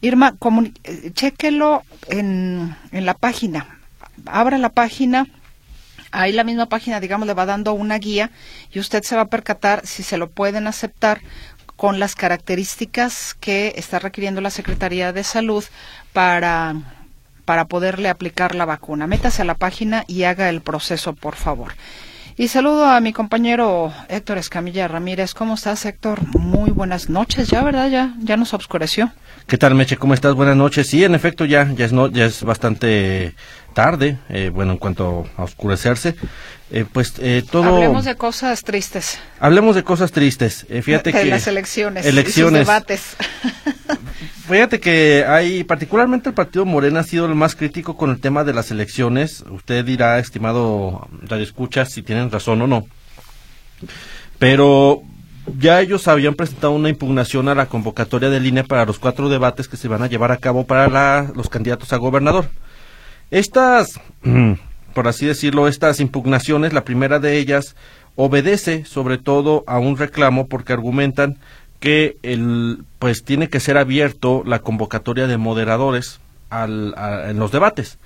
[0.00, 0.34] Irma,
[0.82, 3.78] eh, chéquelo en, en la página.
[4.26, 5.28] Abra la página.
[6.10, 8.32] Ahí la misma página, digamos, le va dando una guía
[8.72, 11.20] y usted se va a percatar si se lo pueden aceptar
[11.76, 15.62] con las características que está requiriendo la Secretaría de Salud
[16.12, 16.74] para,
[17.44, 19.06] para poderle aplicar la vacuna.
[19.06, 21.74] Métase a la página y haga el proceso, por favor.
[22.36, 25.34] Y saludo a mi compañero Héctor Escamilla Ramírez.
[25.34, 26.20] ¿Cómo estás, Héctor?
[26.36, 27.46] Muy buenas noches.
[27.48, 27.88] Ya, ¿verdad?
[27.88, 29.12] Ya, ya nos obscureció.
[29.46, 29.96] ¿Qué tal, Meche?
[29.96, 30.34] ¿Cómo estás?
[30.34, 30.88] Buenas noches.
[30.88, 33.34] Sí, en efecto, ya, ya, es, no, ya es bastante
[33.72, 36.16] tarde, eh, bueno, en cuanto a oscurecerse.
[36.72, 37.76] Eh, pues eh, todo.
[37.76, 39.20] Hablemos de cosas tristes.
[39.38, 40.66] Hablemos de cosas tristes.
[40.82, 41.24] fíjate de que.
[41.26, 42.04] las elecciones.
[42.04, 42.62] Elecciones.
[42.62, 43.16] Y sus debates.
[44.46, 48.44] Fíjate que hay, particularmente el partido Morena ha sido el más crítico con el tema
[48.44, 49.42] de las elecciones.
[49.50, 52.84] Usted dirá, estimado Radio Escucha, si tienen razón o no.
[54.38, 55.02] Pero
[55.58, 59.66] ya ellos habían presentado una impugnación a la convocatoria de línea para los cuatro debates
[59.66, 62.50] que se van a llevar a cabo para los candidatos a gobernador.
[63.30, 63.98] Estas,
[64.94, 67.76] por así decirlo, estas impugnaciones, la primera de ellas
[68.14, 71.38] obedece sobre todo a un reclamo porque argumentan
[71.84, 76.18] que el, pues tiene que ser abierto la convocatoria de moderadores
[76.48, 76.94] al,
[77.28, 77.98] en los debates.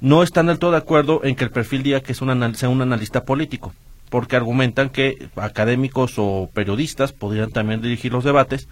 [0.00, 2.68] No están del todo de acuerdo en que el perfil diga que es un sea
[2.68, 3.74] un analista político,
[4.10, 8.68] porque argumentan que académicos o periodistas podrían también dirigir los debates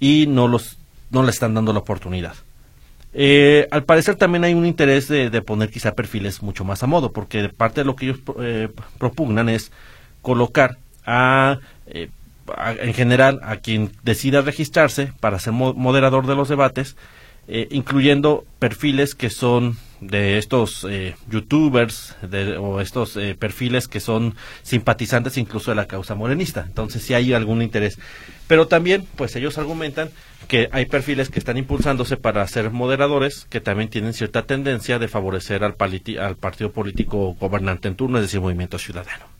[0.00, 0.78] y no los
[1.12, 2.34] no le están dando la oportunidad.
[3.14, 7.12] Eh, al parecer también hay un interés de, poner quizá perfiles mucho más a modo,
[7.12, 8.68] porque parte de lo que ellos eh,
[8.98, 9.70] propugnan es
[10.22, 12.10] colocar a eh,
[12.80, 16.96] en general a quien decida registrarse para ser moderador de los debates,
[17.48, 22.16] eh, incluyendo perfiles que son de estos eh, youtubers
[22.58, 26.64] o estos eh, perfiles que son simpatizantes incluso de la causa morenista.
[26.66, 27.98] Entonces sí hay algún interés.
[28.46, 30.10] Pero también, pues ellos argumentan
[30.48, 35.08] que hay perfiles que están impulsándose para ser moderadores que también tienen cierta tendencia de
[35.08, 35.76] favorecer al,
[36.20, 39.35] al partido político gobernante en turno, es decir, Movimiento Ciudadano.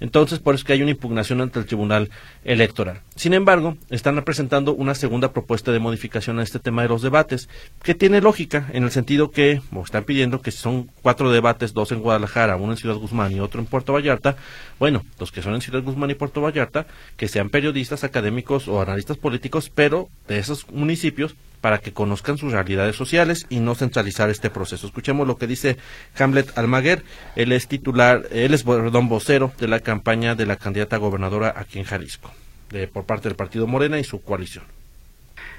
[0.00, 2.10] Entonces, por eso que hay una impugnación ante el Tribunal
[2.44, 3.00] Electoral.
[3.14, 7.48] Sin embargo, están presentando una segunda propuesta de modificación a este tema de los debates,
[7.82, 12.00] que tiene lógica en el sentido que, están pidiendo que son cuatro debates, dos en
[12.00, 14.36] Guadalajara, uno en Ciudad Guzmán y otro en Puerto Vallarta,
[14.78, 18.80] bueno, los que son en Ciudad Guzmán y Puerto Vallarta, que sean periodistas, académicos o
[18.80, 24.30] analistas políticos, pero de esos municipios para que conozcan sus realidades sociales y no centralizar
[24.30, 24.86] este proceso.
[24.86, 25.76] Escuchemos lo que dice
[26.18, 27.02] Hamlet Almaguer,
[27.34, 31.78] él es titular, él es perdón, vocero de la campaña de la candidata gobernadora aquí
[31.78, 32.32] en Jalisco,
[32.70, 34.64] de, por parte del Partido Morena y su coalición.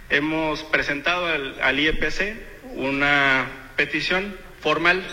[0.10, 2.36] Hemos presentado al, al IEPC
[2.76, 5.04] una petición formal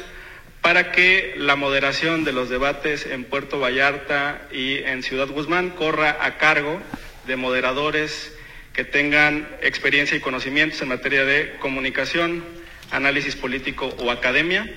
[0.64, 6.16] para que la moderación de los debates en Puerto Vallarta y en Ciudad Guzmán corra
[6.20, 6.80] a cargo
[7.26, 8.32] de moderadores
[8.74, 12.44] que tengan experiencia y conocimientos en materia de comunicación,
[12.90, 14.70] análisis político o academia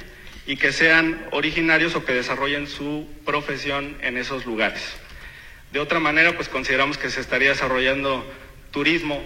[0.46, 4.96] y que sean originarios o que desarrollen su profesión en esos lugares.
[5.74, 8.26] De otra manera, pues consideramos que se estaría desarrollando
[8.72, 9.22] turismo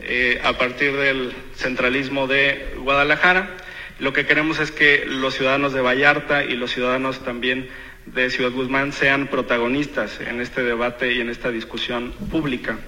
[0.00, 3.56] eh, a partir del centralismo de Guadalajara.
[4.00, 7.68] Lo que queremos es que los ciudadanos de Vallarta y los ciudadanos también
[8.06, 12.78] de Ciudad Guzmán sean protagonistas en este debate y en esta discusión pública.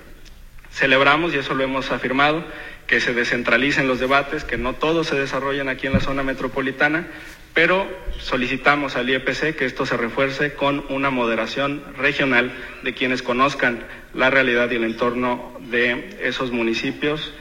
[0.76, 2.44] Celebramos, y eso lo hemos afirmado,
[2.86, 7.06] que se descentralicen los debates, que no todos se desarrollen aquí en la zona metropolitana,
[7.54, 13.86] pero solicitamos al IEPC que esto se refuerce con una moderación regional de quienes conozcan
[14.12, 17.32] la realidad y el entorno de esos municipios.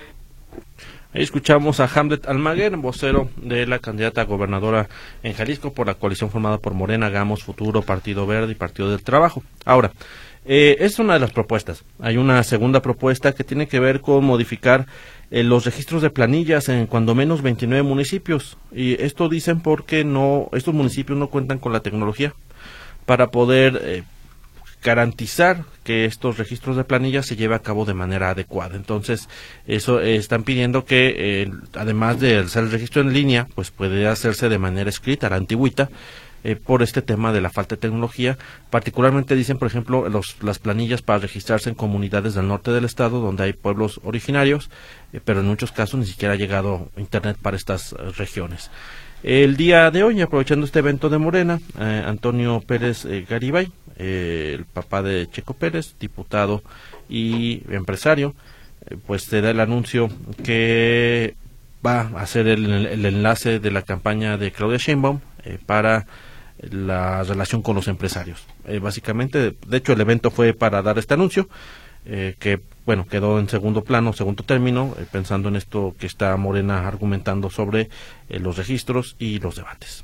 [1.13, 4.87] Ahí escuchamos a Hamlet Almaguer, vocero de la candidata a gobernadora
[5.23, 9.03] en Jalisco por la coalición formada por Morena, Gamos, Futuro, Partido Verde y Partido del
[9.03, 9.43] Trabajo.
[9.65, 9.91] Ahora,
[10.47, 11.83] eh, es una de las propuestas.
[11.99, 14.85] Hay una segunda propuesta que tiene que ver con modificar
[15.31, 18.57] eh, los registros de planillas en cuando menos 29 municipios.
[18.71, 22.35] Y esto dicen porque no, estos municipios no cuentan con la tecnología
[23.07, 24.03] para poder eh,
[24.83, 28.75] garantizar que estos registros de planillas se lleve a cabo de manera adecuada.
[28.75, 29.27] Entonces,
[29.65, 34.59] eso están pidiendo que, además de hacer el registro en línea, pues puede hacerse de
[34.59, 35.89] manera escrita, la antigüita,
[36.45, 38.37] eh, por este tema de la falta de tecnología.
[38.69, 43.19] Particularmente dicen, por ejemplo, los, las planillas para registrarse en comunidades del norte del estado
[43.19, 44.69] donde hay pueblos originarios,
[45.11, 48.69] eh, pero en muchos casos ni siquiera ha llegado Internet para estas eh, regiones.
[49.23, 55.27] El día de hoy, aprovechando este evento de Morena, Antonio Pérez Garibay, el papá de
[55.31, 56.61] Checo Pérez, diputado
[57.09, 58.35] y empresario,
[59.07, 60.09] pues se da el anuncio
[60.43, 61.33] que
[61.83, 65.21] va a hacer el, el enlace de la campaña de Claudia Sheinbaum
[65.65, 66.05] para
[66.71, 68.45] la relación con los empresarios.
[68.65, 71.47] Eh, básicamente, de hecho, el evento fue para dar este anuncio,
[72.05, 76.35] eh, que, bueno, quedó en segundo plano, segundo término, eh, pensando en esto que está
[76.37, 77.89] Morena argumentando sobre
[78.29, 80.03] los registros y los debates.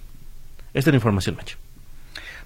[0.73, 1.57] Esta es la información, Macho.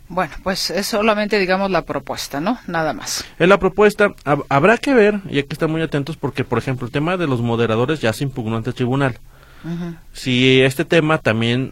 [0.07, 2.59] Bueno, pues es solamente, digamos, la propuesta, ¿no?
[2.67, 3.25] Nada más.
[3.39, 4.13] Es la propuesta.
[4.49, 7.25] habrá que ver, y hay que estar muy atentos, porque, por ejemplo, el tema de
[7.25, 9.17] los moderadores ya se impugnó ante el tribunal.
[10.13, 11.71] Si este tema también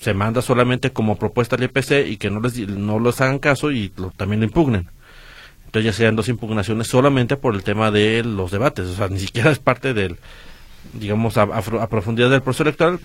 [0.00, 3.92] se manda solamente como propuesta al IPC y que no les, no hagan caso y
[4.16, 4.88] también lo impugnen.
[5.66, 9.20] Entonces ya sean dos impugnaciones solamente por el tema de los debates, o sea, ni
[9.20, 10.16] siquiera es parte del,
[10.94, 11.46] digamos, a,
[11.88, 12.98] profundidad del proceso electoral,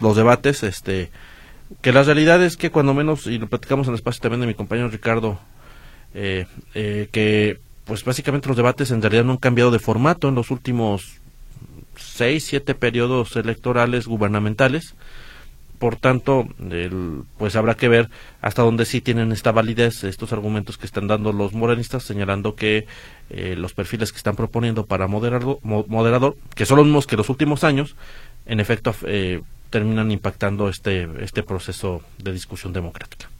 [0.00, 1.10] los debates, este,
[1.80, 4.48] que la realidad es que cuando menos, y lo platicamos en el espacio también de
[4.48, 5.38] mi compañero Ricardo,
[6.14, 10.34] eh, eh, que pues básicamente los debates en realidad no han cambiado de formato en
[10.34, 11.20] los últimos
[11.96, 14.94] seis, siete periodos electorales gubernamentales,
[15.80, 16.46] por tanto,
[17.38, 18.10] pues habrá que ver
[18.42, 22.86] hasta dónde sí tienen esta validez estos argumentos que están dando los morenistas, señalando que
[23.30, 27.30] eh, los perfiles que están proponiendo para moderador, moderador, que son los mismos que los
[27.30, 27.96] últimos años,
[28.44, 29.40] en efecto eh,
[29.70, 33.30] terminan impactando este, este proceso de discusión democrática.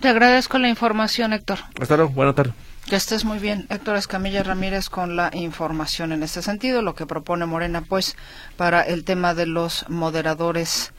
[0.00, 1.60] Te agradezco la información, Héctor.
[1.80, 2.52] Hasta luego, buena tarde.
[2.88, 7.06] Que estés muy bien, Héctor Escamilla Ramírez, con la información en este sentido, lo que
[7.06, 8.16] propone Morena, pues,
[8.56, 10.92] para el tema de los moderadores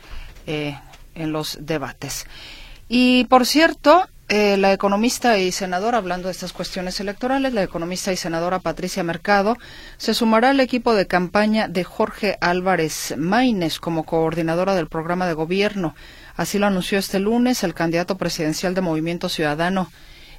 [0.48, 0.78] eh,
[1.16, 2.26] en los debates.
[2.90, 8.12] Y por cierto, eh, la economista y senadora, hablando de estas cuestiones electorales, la economista
[8.12, 9.58] y senadora Patricia Mercado
[9.98, 15.34] se sumará al equipo de campaña de Jorge Álvarez Maínez como coordinadora del programa de
[15.34, 15.94] gobierno.
[16.36, 19.92] Así lo anunció este lunes el candidato presidencial de Movimiento Ciudadano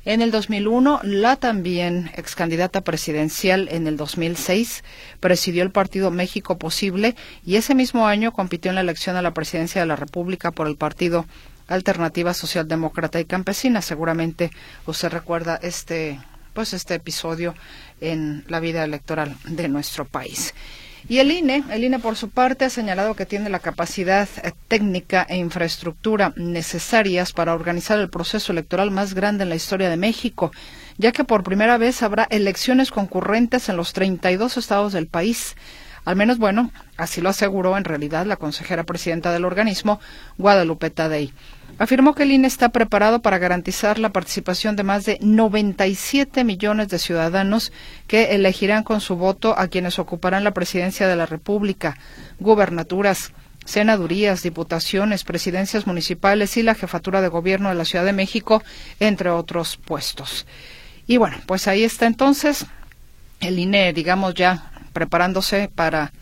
[0.04, 4.84] en el 2001, la también ex candidata presidencial en el 2006
[5.20, 9.32] presidió el partido México Posible y ese mismo año compitió en la elección a la
[9.32, 11.24] presidencia de la República por el partido
[11.68, 13.80] Alternativa Socialdemócrata y Campesina.
[13.80, 14.50] Seguramente
[14.86, 16.20] usted recuerda este
[16.52, 17.54] pues este episodio
[18.00, 20.54] en la vida electoral de nuestro país.
[21.06, 24.52] Y el INE, el INE por su parte ha señalado que tiene la capacidad eh,
[24.68, 29.98] técnica e infraestructura necesarias para organizar el proceso electoral más grande en la historia de
[29.98, 30.50] México,
[30.96, 35.56] ya que por primera vez habrá elecciones concurrentes en los 32 estados del país.
[36.06, 40.00] Al menos, bueno, así lo aseguró en realidad la consejera presidenta del organismo,
[40.38, 41.32] Guadalupe Tadei.
[41.76, 46.88] Afirmó que el INE está preparado para garantizar la participación de más de 97 millones
[46.88, 47.72] de ciudadanos
[48.06, 51.98] que elegirán con su voto a quienes ocuparán la presidencia de la República,
[52.38, 53.32] gubernaturas,
[53.64, 58.62] senadurías, diputaciones, presidencias municipales y la jefatura de gobierno de la Ciudad de México,
[59.00, 60.46] entre otros puestos.
[61.08, 62.66] Y bueno, pues ahí está entonces
[63.40, 66.12] el INE, digamos ya preparándose para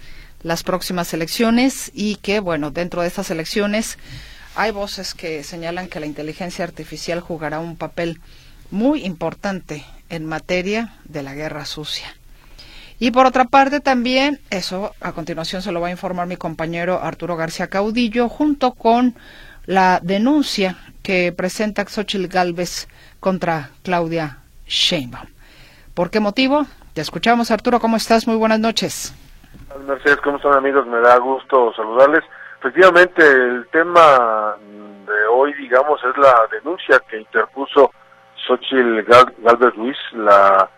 [0.43, 3.99] las próximas elecciones y que, bueno, dentro de estas elecciones
[4.55, 8.21] hay voces que señalan que la inteligencia artificial jugará un papel
[8.71, 12.15] muy importante en materia de la guerra sucia.
[12.99, 17.01] Y por otra parte también, eso a continuación se lo va a informar mi compañero
[17.03, 19.15] Arturo García Caudillo, junto con
[19.67, 22.89] la denuncia que presenta Xochitl Galvez
[23.21, 25.27] contra Claudia Sheinbaum.
[25.95, 26.67] ¿Por qué motivo?
[26.95, 28.27] Te escuchamos, Arturo, ¿cómo estás?
[28.27, 29.15] Muy buenas noches.
[29.87, 30.87] Mercedes, ¿cómo están amigos?
[30.87, 32.23] Me da gusto saludarles.
[32.63, 34.55] Efectivamente, el tema
[35.05, 37.91] de hoy, digamos, es la denuncia que interpuso
[38.47, 40.71] Xochitl Galvez Ruiz, la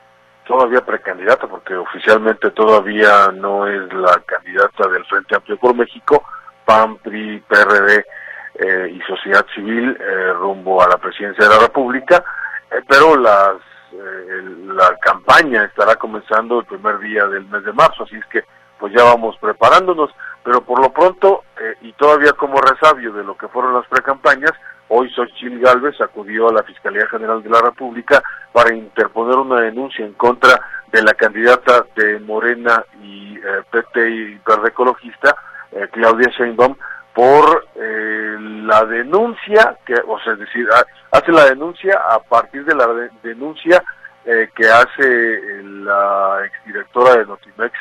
[0.47, 6.25] todavía precandidata, porque oficialmente todavía no es la candidata del Frente Amplio por México,
[6.65, 8.07] PAN, PRI, PRD
[8.55, 12.25] eh, y Sociedad Civil eh, rumbo a la presidencia de la República,
[12.71, 13.57] eh, pero las,
[13.93, 18.43] la campaña estará comenzando el primer día del mes de marzo, así es que
[18.85, 20.11] pues ya vamos preparándonos,
[20.43, 21.45] pero por lo pronto,
[21.81, 24.53] y todavía como resabio de lo que fueron las precampañas,
[24.89, 28.23] Hoy Xochitl Galvez acudió a la Fiscalía General de la República
[28.53, 30.61] para interponer una denuncia en contra
[30.93, 35.35] de la candidata de Morena y eh, PT y Verde Ecologista,
[35.73, 36.77] eh, Claudia Sheinbaum,
[37.15, 40.69] por eh, la denuncia, que, o sea, decir,
[41.11, 42.87] hace la denuncia a partir de la
[43.23, 43.83] denuncia
[44.25, 47.75] que hace la exdirectora de Notimex,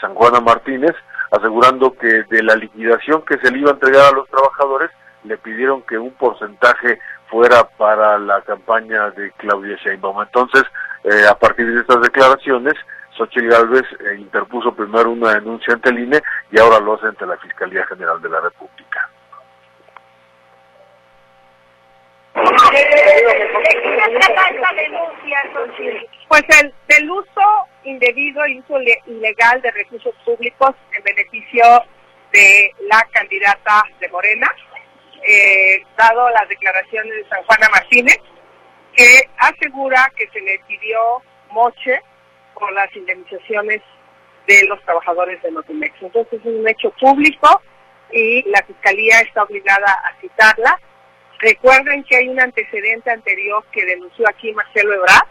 [0.00, 0.94] San Juana Martínez,
[1.30, 4.90] asegurando que de la liquidación que se le iba a entregar a los trabajadores,
[5.24, 10.22] le pidieron que un porcentaje fuera para la campaña de Claudia Sheinbaum.
[10.22, 10.62] Entonces,
[11.04, 12.74] eh, a partir de estas declaraciones,
[13.16, 17.26] Xochitl Gálvez eh, interpuso primero una denuncia ante el INE y ahora lo hace ante
[17.26, 19.08] la Fiscalía General de la República.
[26.28, 31.64] Pues el del uso indebido y uso ilegal de recursos públicos en beneficio
[32.32, 34.50] de la candidata de Morena,
[35.22, 38.18] eh, dado las declaraciones de San Juana Martínez,
[38.94, 42.00] que asegura que se le pidió moche
[42.54, 43.80] por las indemnizaciones
[44.46, 45.94] de los trabajadores de Notimex.
[46.00, 47.62] Entonces es un hecho público
[48.10, 50.78] y la Fiscalía está obligada a citarla.
[51.38, 55.28] Recuerden que hay un antecedente anterior que denunció aquí Marcelo Ebrard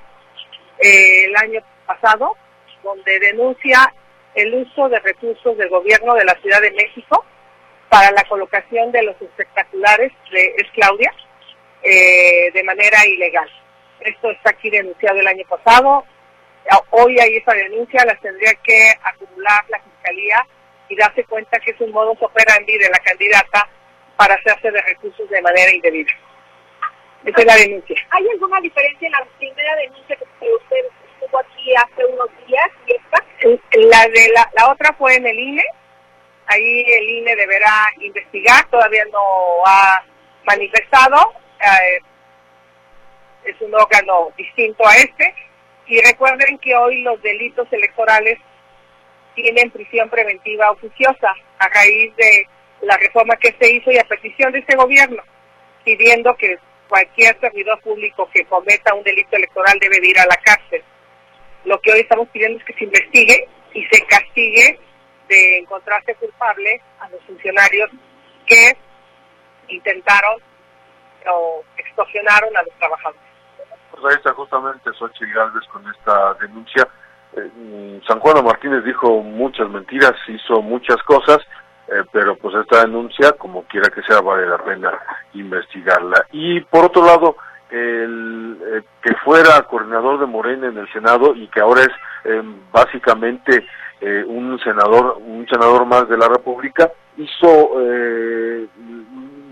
[0.79, 2.35] eh, el año pasado,
[2.83, 3.93] donde denuncia
[4.35, 7.25] el uso de recursos del gobierno de la Ciudad de México
[7.89, 11.13] para la colocación de los espectaculares de Es Claudia
[11.83, 13.49] eh, de manera ilegal.
[13.99, 16.05] Esto está aquí denunciado el año pasado.
[16.91, 20.45] Hoy hay esa denuncia, las tendría que acumular la Fiscalía
[20.89, 23.67] y darse cuenta que es un modus operandi de la candidata
[24.15, 26.11] para hacerse de recursos de manera indebida.
[27.25, 27.95] Esa es la denuncia.
[28.11, 30.85] ¿Hay alguna diferencia en la primera denuncia que usted
[31.21, 33.25] estuvo aquí hace unos días y esta?
[33.73, 35.63] La, de la, la otra fue en el INE,
[36.45, 40.03] ahí el INE deberá investigar, todavía no ha
[40.43, 41.99] manifestado, eh,
[43.45, 45.33] es un órgano distinto a este,
[45.87, 48.37] y recuerden que hoy los delitos electorales
[49.33, 52.47] tienen prisión preventiva oficiosa a raíz de
[52.81, 55.23] la reforma que se hizo y a petición de este gobierno,
[55.83, 60.83] pidiendo que cualquier servidor público que cometa un delito electoral debe ir a la cárcel.
[61.65, 64.79] Lo que hoy estamos pidiendo es que se investigue y se castigue
[65.27, 67.89] de encontrarse culpable a los funcionarios
[68.45, 68.77] que
[69.69, 70.41] intentaron
[71.27, 73.21] o extorsionaron a los trabajadores.
[73.91, 76.87] Pues ahí está justamente Xochitl Galvez con esta denuncia.
[77.33, 81.37] Eh, mm, San Juan Martínez dijo muchas mentiras, hizo muchas cosas,
[81.87, 84.99] eh, pero pues esta denuncia, como quiera que sea, vale la pena
[85.33, 86.25] investigarla.
[86.31, 87.37] Y por otro lado,
[87.71, 91.89] el eh, que fuera coordinador de Morena en el Senado y que ahora es
[92.71, 93.65] básicamente
[94.03, 98.65] eh, un senador, un senador más de la República, hizo, eh,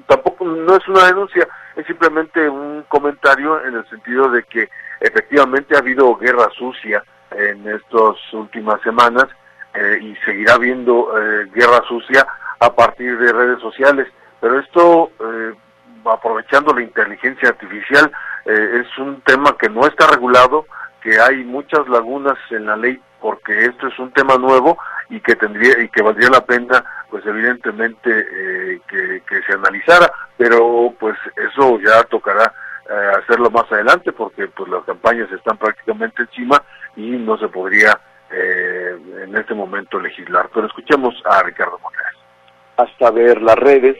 [0.07, 4.67] tampoco, no es una denuncia, es simplemente un comentario en el sentido de que
[5.01, 9.27] efectivamente ha habido guerra sucia en estas últimas semanas
[9.75, 11.09] eh, y seguirá habiendo
[11.53, 12.25] guerra sucia
[12.59, 14.07] a partir de redes sociales,
[14.41, 15.11] pero esto,
[16.05, 18.11] aprovechando la inteligencia artificial,
[18.45, 20.65] es un tema que no está regulado,
[21.01, 24.77] que hay muchas lagunas en la ley porque esto es un tema nuevo
[25.09, 30.93] y que tendría y que valdría la pena pues evidentemente eh, que, se analizara pero
[30.99, 32.53] pues eso ya tocará
[32.89, 36.61] eh, hacerlo más adelante porque pues las campañas están prácticamente encima
[36.95, 37.99] y no se podría
[38.31, 40.49] eh, en este momento legislar.
[40.53, 42.15] Pero escuchemos a Ricardo Monreal.
[42.77, 43.97] Hasta ver las redes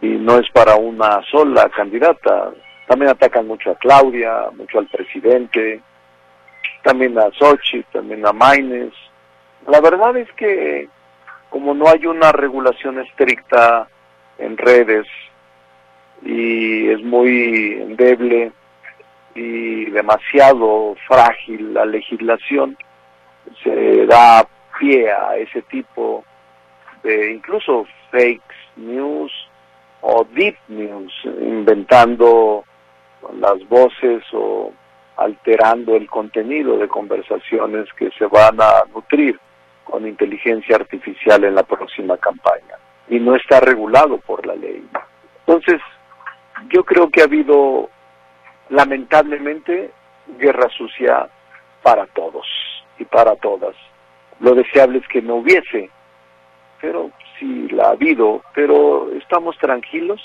[0.00, 2.50] y no es para una sola candidata
[2.86, 5.82] también atacan mucho a Claudia mucho al presidente
[6.82, 8.92] también a Sochi, también a Maines.
[9.66, 10.88] La verdad es que
[11.48, 13.88] como no hay una regulación estricta
[14.38, 15.06] en redes
[16.22, 18.52] y es muy endeble
[19.34, 22.76] y demasiado frágil la legislación,
[23.62, 24.46] se da
[24.78, 26.24] pie a ese tipo
[27.02, 28.42] de incluso fake
[28.76, 29.32] news
[30.02, 32.64] o deep news, inventando
[33.38, 34.72] las voces o
[35.16, 39.38] alterando el contenido de conversaciones que se van a nutrir
[39.84, 42.76] con inteligencia artificial en la próxima campaña
[43.08, 44.82] y no está regulado por la ley.
[45.46, 45.80] Entonces,
[46.70, 47.90] yo creo que ha habido
[48.70, 49.90] lamentablemente
[50.38, 51.28] guerra sucia
[51.82, 52.46] para todos
[52.98, 53.74] y para todas.
[54.38, 55.90] Lo deseable es que no hubiese,
[56.80, 57.10] pero
[57.40, 60.20] sí la ha habido, pero estamos tranquilos.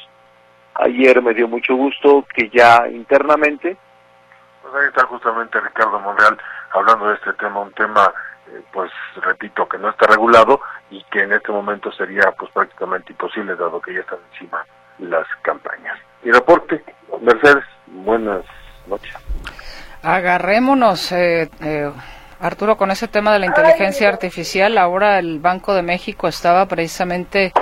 [0.75, 3.77] Ayer me dio mucho gusto que ya internamente
[4.65, 6.37] pues ahí está justamente Ricardo Monreal
[6.71, 8.11] hablando de este tema, un tema,
[8.47, 10.59] eh, pues repito, que no está regulado
[10.89, 14.65] y que en este momento sería pues prácticamente imposible dado que ya están encima
[14.97, 15.99] las campañas.
[16.23, 16.83] Y reporte,
[17.21, 18.43] Mercedes, buenas
[18.87, 19.15] noches.
[20.01, 21.91] Agarrémonos, eh, eh,
[22.39, 24.77] Arturo, con ese tema de la inteligencia artificial.
[24.77, 27.53] Ahora el Banco de México estaba precisamente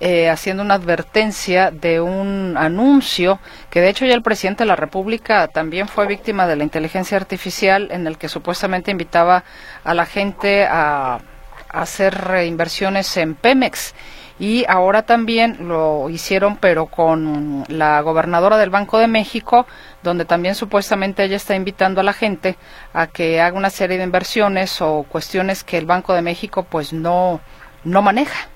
[0.00, 3.38] eh, haciendo una advertencia de un anuncio
[3.70, 7.16] que de hecho ya el presidente de la República también fue víctima de la inteligencia
[7.16, 9.44] artificial en el que supuestamente invitaba
[9.84, 11.20] a la gente a,
[11.68, 13.94] hacer inversiones en Pemex
[14.38, 19.66] y ahora también lo hicieron pero con la gobernadora del Banco de México
[20.02, 22.56] donde también supuestamente ella está invitando a la gente
[22.92, 26.92] a que haga una serie de inversiones o cuestiones que el Banco de México pues
[26.92, 27.40] no
[27.86, 28.48] no maneja.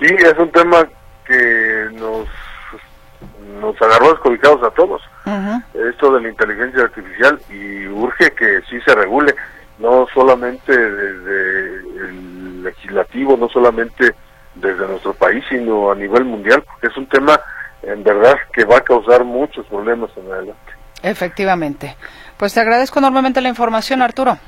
[0.00, 0.86] Sí, es un tema
[1.26, 2.26] que nos,
[3.60, 5.02] nos agarró descobicados a todos.
[5.74, 9.34] Esto de la inteligencia artificial y urge que sí se regule,
[9.80, 11.76] no solamente desde
[12.08, 14.14] el legislativo, no solamente
[14.54, 17.40] desde nuestro país, sino a nivel mundial, porque es un tema
[17.82, 20.72] en verdad que va a causar muchos problemas en adelante.
[21.02, 21.96] Efectivamente.
[22.36, 24.38] Pues te agradezco enormemente la información, Arturo.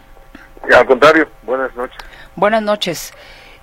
[0.69, 1.97] Y al contrario, buenas noches.
[2.37, 3.15] Buenas noches.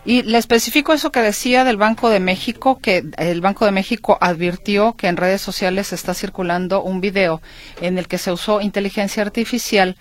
[0.06, 4.18] Y le especifico eso que decía del Banco de México, que el Banco de México
[4.22, 7.42] advirtió que en redes sociales está circulando un video
[7.82, 9.98] en el que se usó inteligencia artificial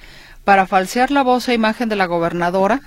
[0.48, 2.80] para falsear la voz e imagen de la gobernadora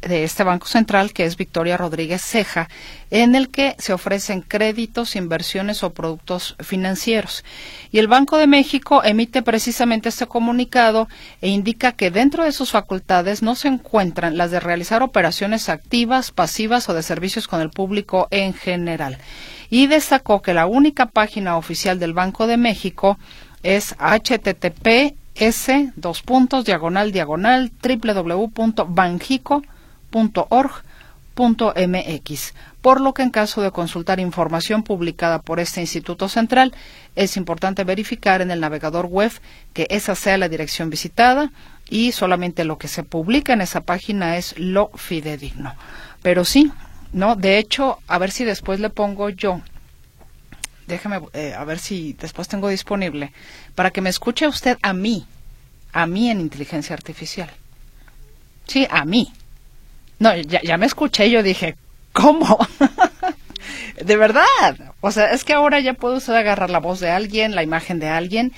[0.00, 2.68] de este Banco Central, que es Victoria Rodríguez Ceja,
[3.08, 7.44] en el que se ofrecen créditos, inversiones o productos financieros.
[7.92, 11.06] Y el Banco de México emite precisamente este comunicado
[11.40, 16.32] e indica que dentro de sus facultades no se encuentran las de realizar operaciones activas,
[16.32, 19.18] pasivas o de servicios con el público en general.
[19.70, 23.20] Y destacó que la única página oficial del Banco de México
[23.62, 23.94] es
[25.34, 29.74] https dos puntos diagonal diagonal www.banjico.com
[31.36, 36.72] .org.mx, por lo que en caso de consultar información publicada por este Instituto Central,
[37.16, 39.32] es importante verificar en el navegador web
[39.72, 41.50] que esa sea la dirección visitada
[41.90, 45.74] y solamente lo que se publica en esa página es lo fidedigno.
[46.22, 46.70] Pero sí,
[47.12, 47.36] ¿no?
[47.36, 49.60] De hecho, a ver si después le pongo yo,
[50.86, 53.32] déjeme, eh, a ver si después tengo disponible,
[53.74, 55.26] para que me escuche usted a mí,
[55.92, 57.50] a mí en inteligencia artificial.
[58.66, 59.32] Sí, a mí
[60.18, 61.76] no, ya, ya me escuché, yo dije,
[62.12, 62.58] ¿cómo?
[64.04, 64.44] de verdad.
[65.00, 67.98] O sea, es que ahora ya puede usted agarrar la voz de alguien, la imagen
[67.98, 68.52] de alguien,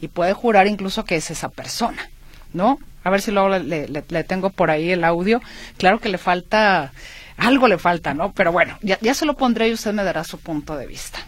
[0.00, 2.10] y puede jurar incluso que es esa persona,
[2.52, 2.78] ¿no?
[3.04, 5.40] A ver si luego le, le, tengo por ahí el audio.
[5.78, 6.92] Claro que le falta,
[7.36, 8.32] algo le falta, ¿no?
[8.32, 11.20] Pero bueno, ya, ya se lo pondré y usted me dará su punto de vista.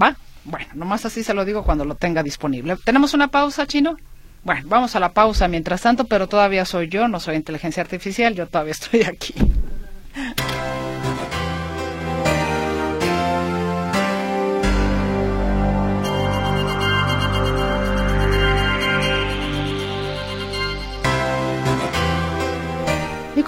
[0.00, 0.16] ¿Va?
[0.44, 2.76] Bueno, nomás así se lo digo cuando lo tenga disponible.
[2.84, 3.96] ¿Tenemos una pausa, chino?
[4.42, 8.34] Bueno, vamos a la pausa mientras tanto, pero todavía soy yo, no soy inteligencia artificial,
[8.34, 9.34] yo todavía estoy aquí.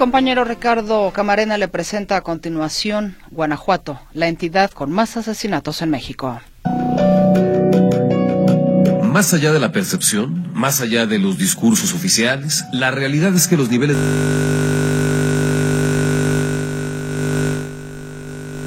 [0.03, 6.41] Compañero Ricardo Camarena le presenta a continuación Guanajuato, la entidad con más asesinatos en México.
[9.05, 13.57] Más allá de la percepción, más allá de los discursos oficiales, la realidad es que
[13.57, 13.97] los niveles...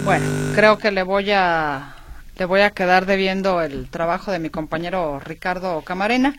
[0.05, 0.25] Bueno,
[0.55, 1.95] creo que le voy a
[2.37, 6.37] le voy a quedar debiendo el trabajo de mi compañero Ricardo Camarena.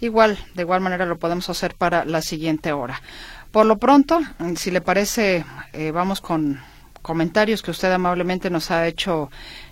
[0.00, 3.02] Igual, de igual manera lo podemos hacer para la siguiente hora.
[3.50, 4.20] Por lo pronto,
[4.56, 6.60] si le parece, eh, vamos con
[7.02, 9.30] comentarios que usted amablemente nos ha hecho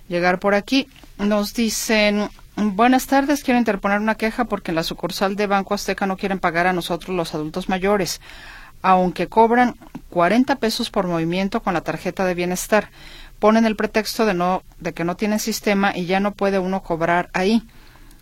[0.08, 0.88] llegar por aquí.
[1.18, 6.06] Nos dicen, Buenas tardes, quiero interponer una queja porque en la sucursal de Banco Azteca
[6.06, 8.22] no quieren pagar a nosotros los adultos mayores,
[8.80, 9.74] aunque cobran
[10.08, 12.88] 40 pesos por movimiento con la tarjeta de bienestar.
[13.40, 16.82] Ponen el pretexto de no de que no tienen sistema y ya no puede uno
[16.82, 17.62] cobrar ahí.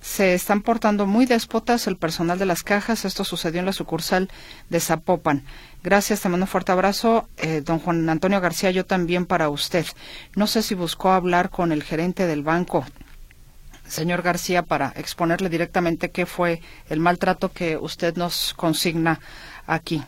[0.05, 3.07] Se están portando muy déspotas el personal de las cajas.
[3.07, 4.29] Esto sucedió en la sucursal
[4.69, 5.45] de Zapopan.
[5.83, 7.27] Gracias, te mando un fuerte abrazo.
[7.39, 9.87] Eh, don Juan Antonio García, yo también para usted.
[10.37, 12.85] No sé si buscó hablar con el gerente del banco
[13.87, 19.21] señor García, para exponerle directamente qué fue el maltrato que usted nos consigna
[19.67, 20.03] aquí.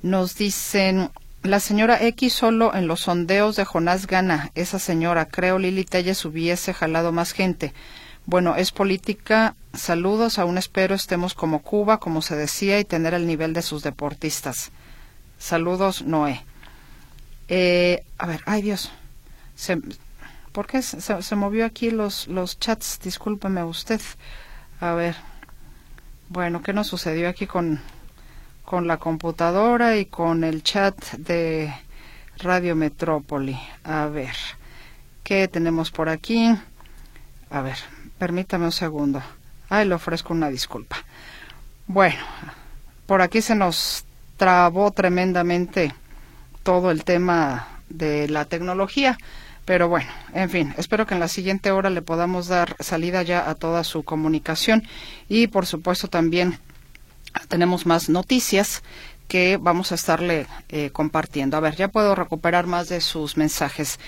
[0.00, 1.10] Nos dicen,
[1.42, 4.50] la señora X solo en los sondeos de Jonás gana.
[4.54, 7.74] Esa señora, creo Lili Telles hubiese jalado más gente.
[8.30, 9.56] Bueno, es política.
[9.74, 10.38] Saludos.
[10.38, 14.70] Aún espero estemos como Cuba, como se decía, y tener el nivel de sus deportistas.
[15.36, 16.44] Saludos, Noé.
[17.48, 18.92] Eh, a ver, ay Dios.
[19.56, 19.80] Se,
[20.52, 23.00] ¿Por qué se, movió aquí los, los chats?
[23.02, 24.00] Discúlpeme usted.
[24.78, 25.16] A ver.
[26.28, 27.80] Bueno, ¿qué nos sucedió aquí con,
[28.64, 31.74] con la computadora y con el chat de
[32.38, 33.58] Radio Metrópoli?
[33.82, 34.36] A ver.
[35.24, 36.54] ¿Qué tenemos por aquí?
[37.50, 37.78] A ver,
[38.20, 39.22] permítame un segundo.
[39.70, 40.98] Ay, le ofrezco una disculpa.
[41.86, 42.20] Bueno,
[43.06, 44.04] por aquí se nos
[44.36, 45.94] trabó tremendamente
[46.62, 49.18] todo el tema de la tecnología.
[49.64, 53.48] Pero bueno, en fin, espero que en la siguiente hora le podamos dar salida ya
[53.48, 54.82] a toda su comunicación
[55.28, 56.58] y por supuesto también
[57.48, 58.82] tenemos más noticias
[59.28, 61.56] que vamos a estarle eh, compartiendo.
[61.56, 63.98] A ver, ya puedo recuperar más de sus mensajes.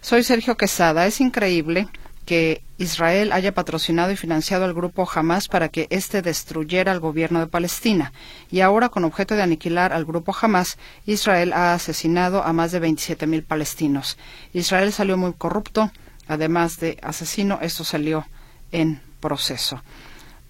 [0.00, 1.06] Soy Sergio Quesada.
[1.06, 1.86] Es increíble
[2.24, 7.40] que Israel haya patrocinado y financiado al grupo Hamas para que éste destruyera al gobierno
[7.40, 8.12] de Palestina.
[8.50, 12.80] Y ahora, con objeto de aniquilar al grupo Hamas, Israel ha asesinado a más de
[12.80, 14.18] 27.000 palestinos.
[14.52, 15.90] Israel salió muy corrupto,
[16.28, 18.26] además de asesino, esto salió
[18.70, 19.82] en proceso.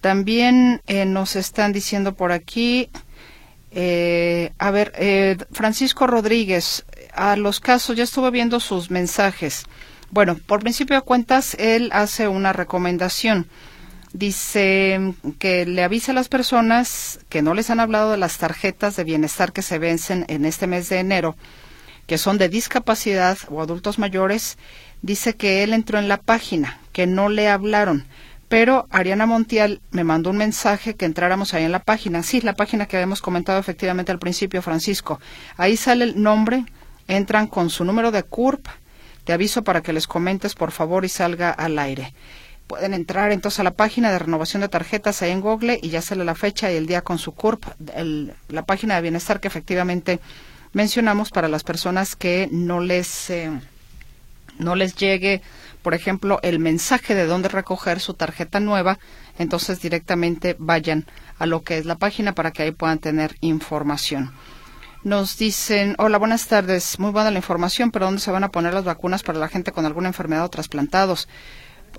[0.01, 2.89] También eh, nos están diciendo por aquí,
[3.71, 9.65] eh, a ver, eh, Francisco Rodríguez, a los casos, ya estuve viendo sus mensajes.
[10.13, 13.47] Bueno, por principio de cuentas, él hace una recomendación.
[14.13, 18.95] Dice que le avisa a las personas que no les han hablado de las tarjetas
[18.95, 21.35] de bienestar que se vencen en este mes de enero,
[22.05, 24.59] que son de discapacidad o adultos mayores.
[25.01, 28.05] Dice que él entró en la página, que no le hablaron.
[28.49, 32.21] Pero Ariana Montiel me mandó un mensaje que entráramos ahí en la página.
[32.21, 35.19] Sí, la página que habíamos comentado efectivamente al principio, Francisco.
[35.57, 36.65] Ahí sale el nombre,
[37.07, 38.67] entran con su número de CURP,
[39.23, 42.13] te aviso para que les comentes, por favor, y salga al aire.
[42.67, 46.01] Pueden entrar entonces a la página de renovación de tarjetas ahí en Google y ya
[46.01, 47.65] sale la fecha y el día con su CURP,
[48.49, 50.19] la página de bienestar que efectivamente
[50.71, 53.51] mencionamos para las personas que no les, eh,
[54.57, 55.41] no les llegue,
[55.81, 58.97] por ejemplo, el mensaje de dónde recoger su tarjeta nueva,
[59.37, 61.05] entonces directamente vayan
[61.37, 64.31] a lo que es la página para que ahí puedan tener información.
[65.03, 68.73] Nos dicen, hola, buenas tardes, muy buena la información, pero ¿dónde se van a poner
[68.73, 71.27] las vacunas para la gente con alguna enfermedad o trasplantados?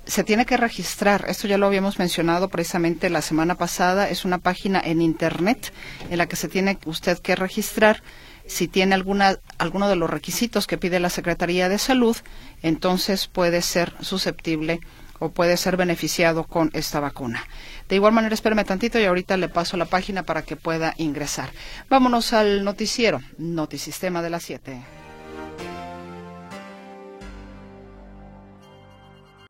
[0.05, 4.39] Se tiene que registrar, esto ya lo habíamos mencionado precisamente la semana pasada, es una
[4.39, 5.71] página en Internet
[6.09, 8.01] en la que se tiene usted que registrar.
[8.47, 12.17] Si tiene alguna, alguno de los requisitos que pide la Secretaría de Salud,
[12.63, 14.79] entonces puede ser susceptible
[15.19, 17.43] o puede ser beneficiado con esta vacuna.
[17.89, 21.49] De igual manera, espérame tantito y ahorita le paso la página para que pueda ingresar.
[21.89, 25.04] Vámonos al noticiero, Notisistema de las 7.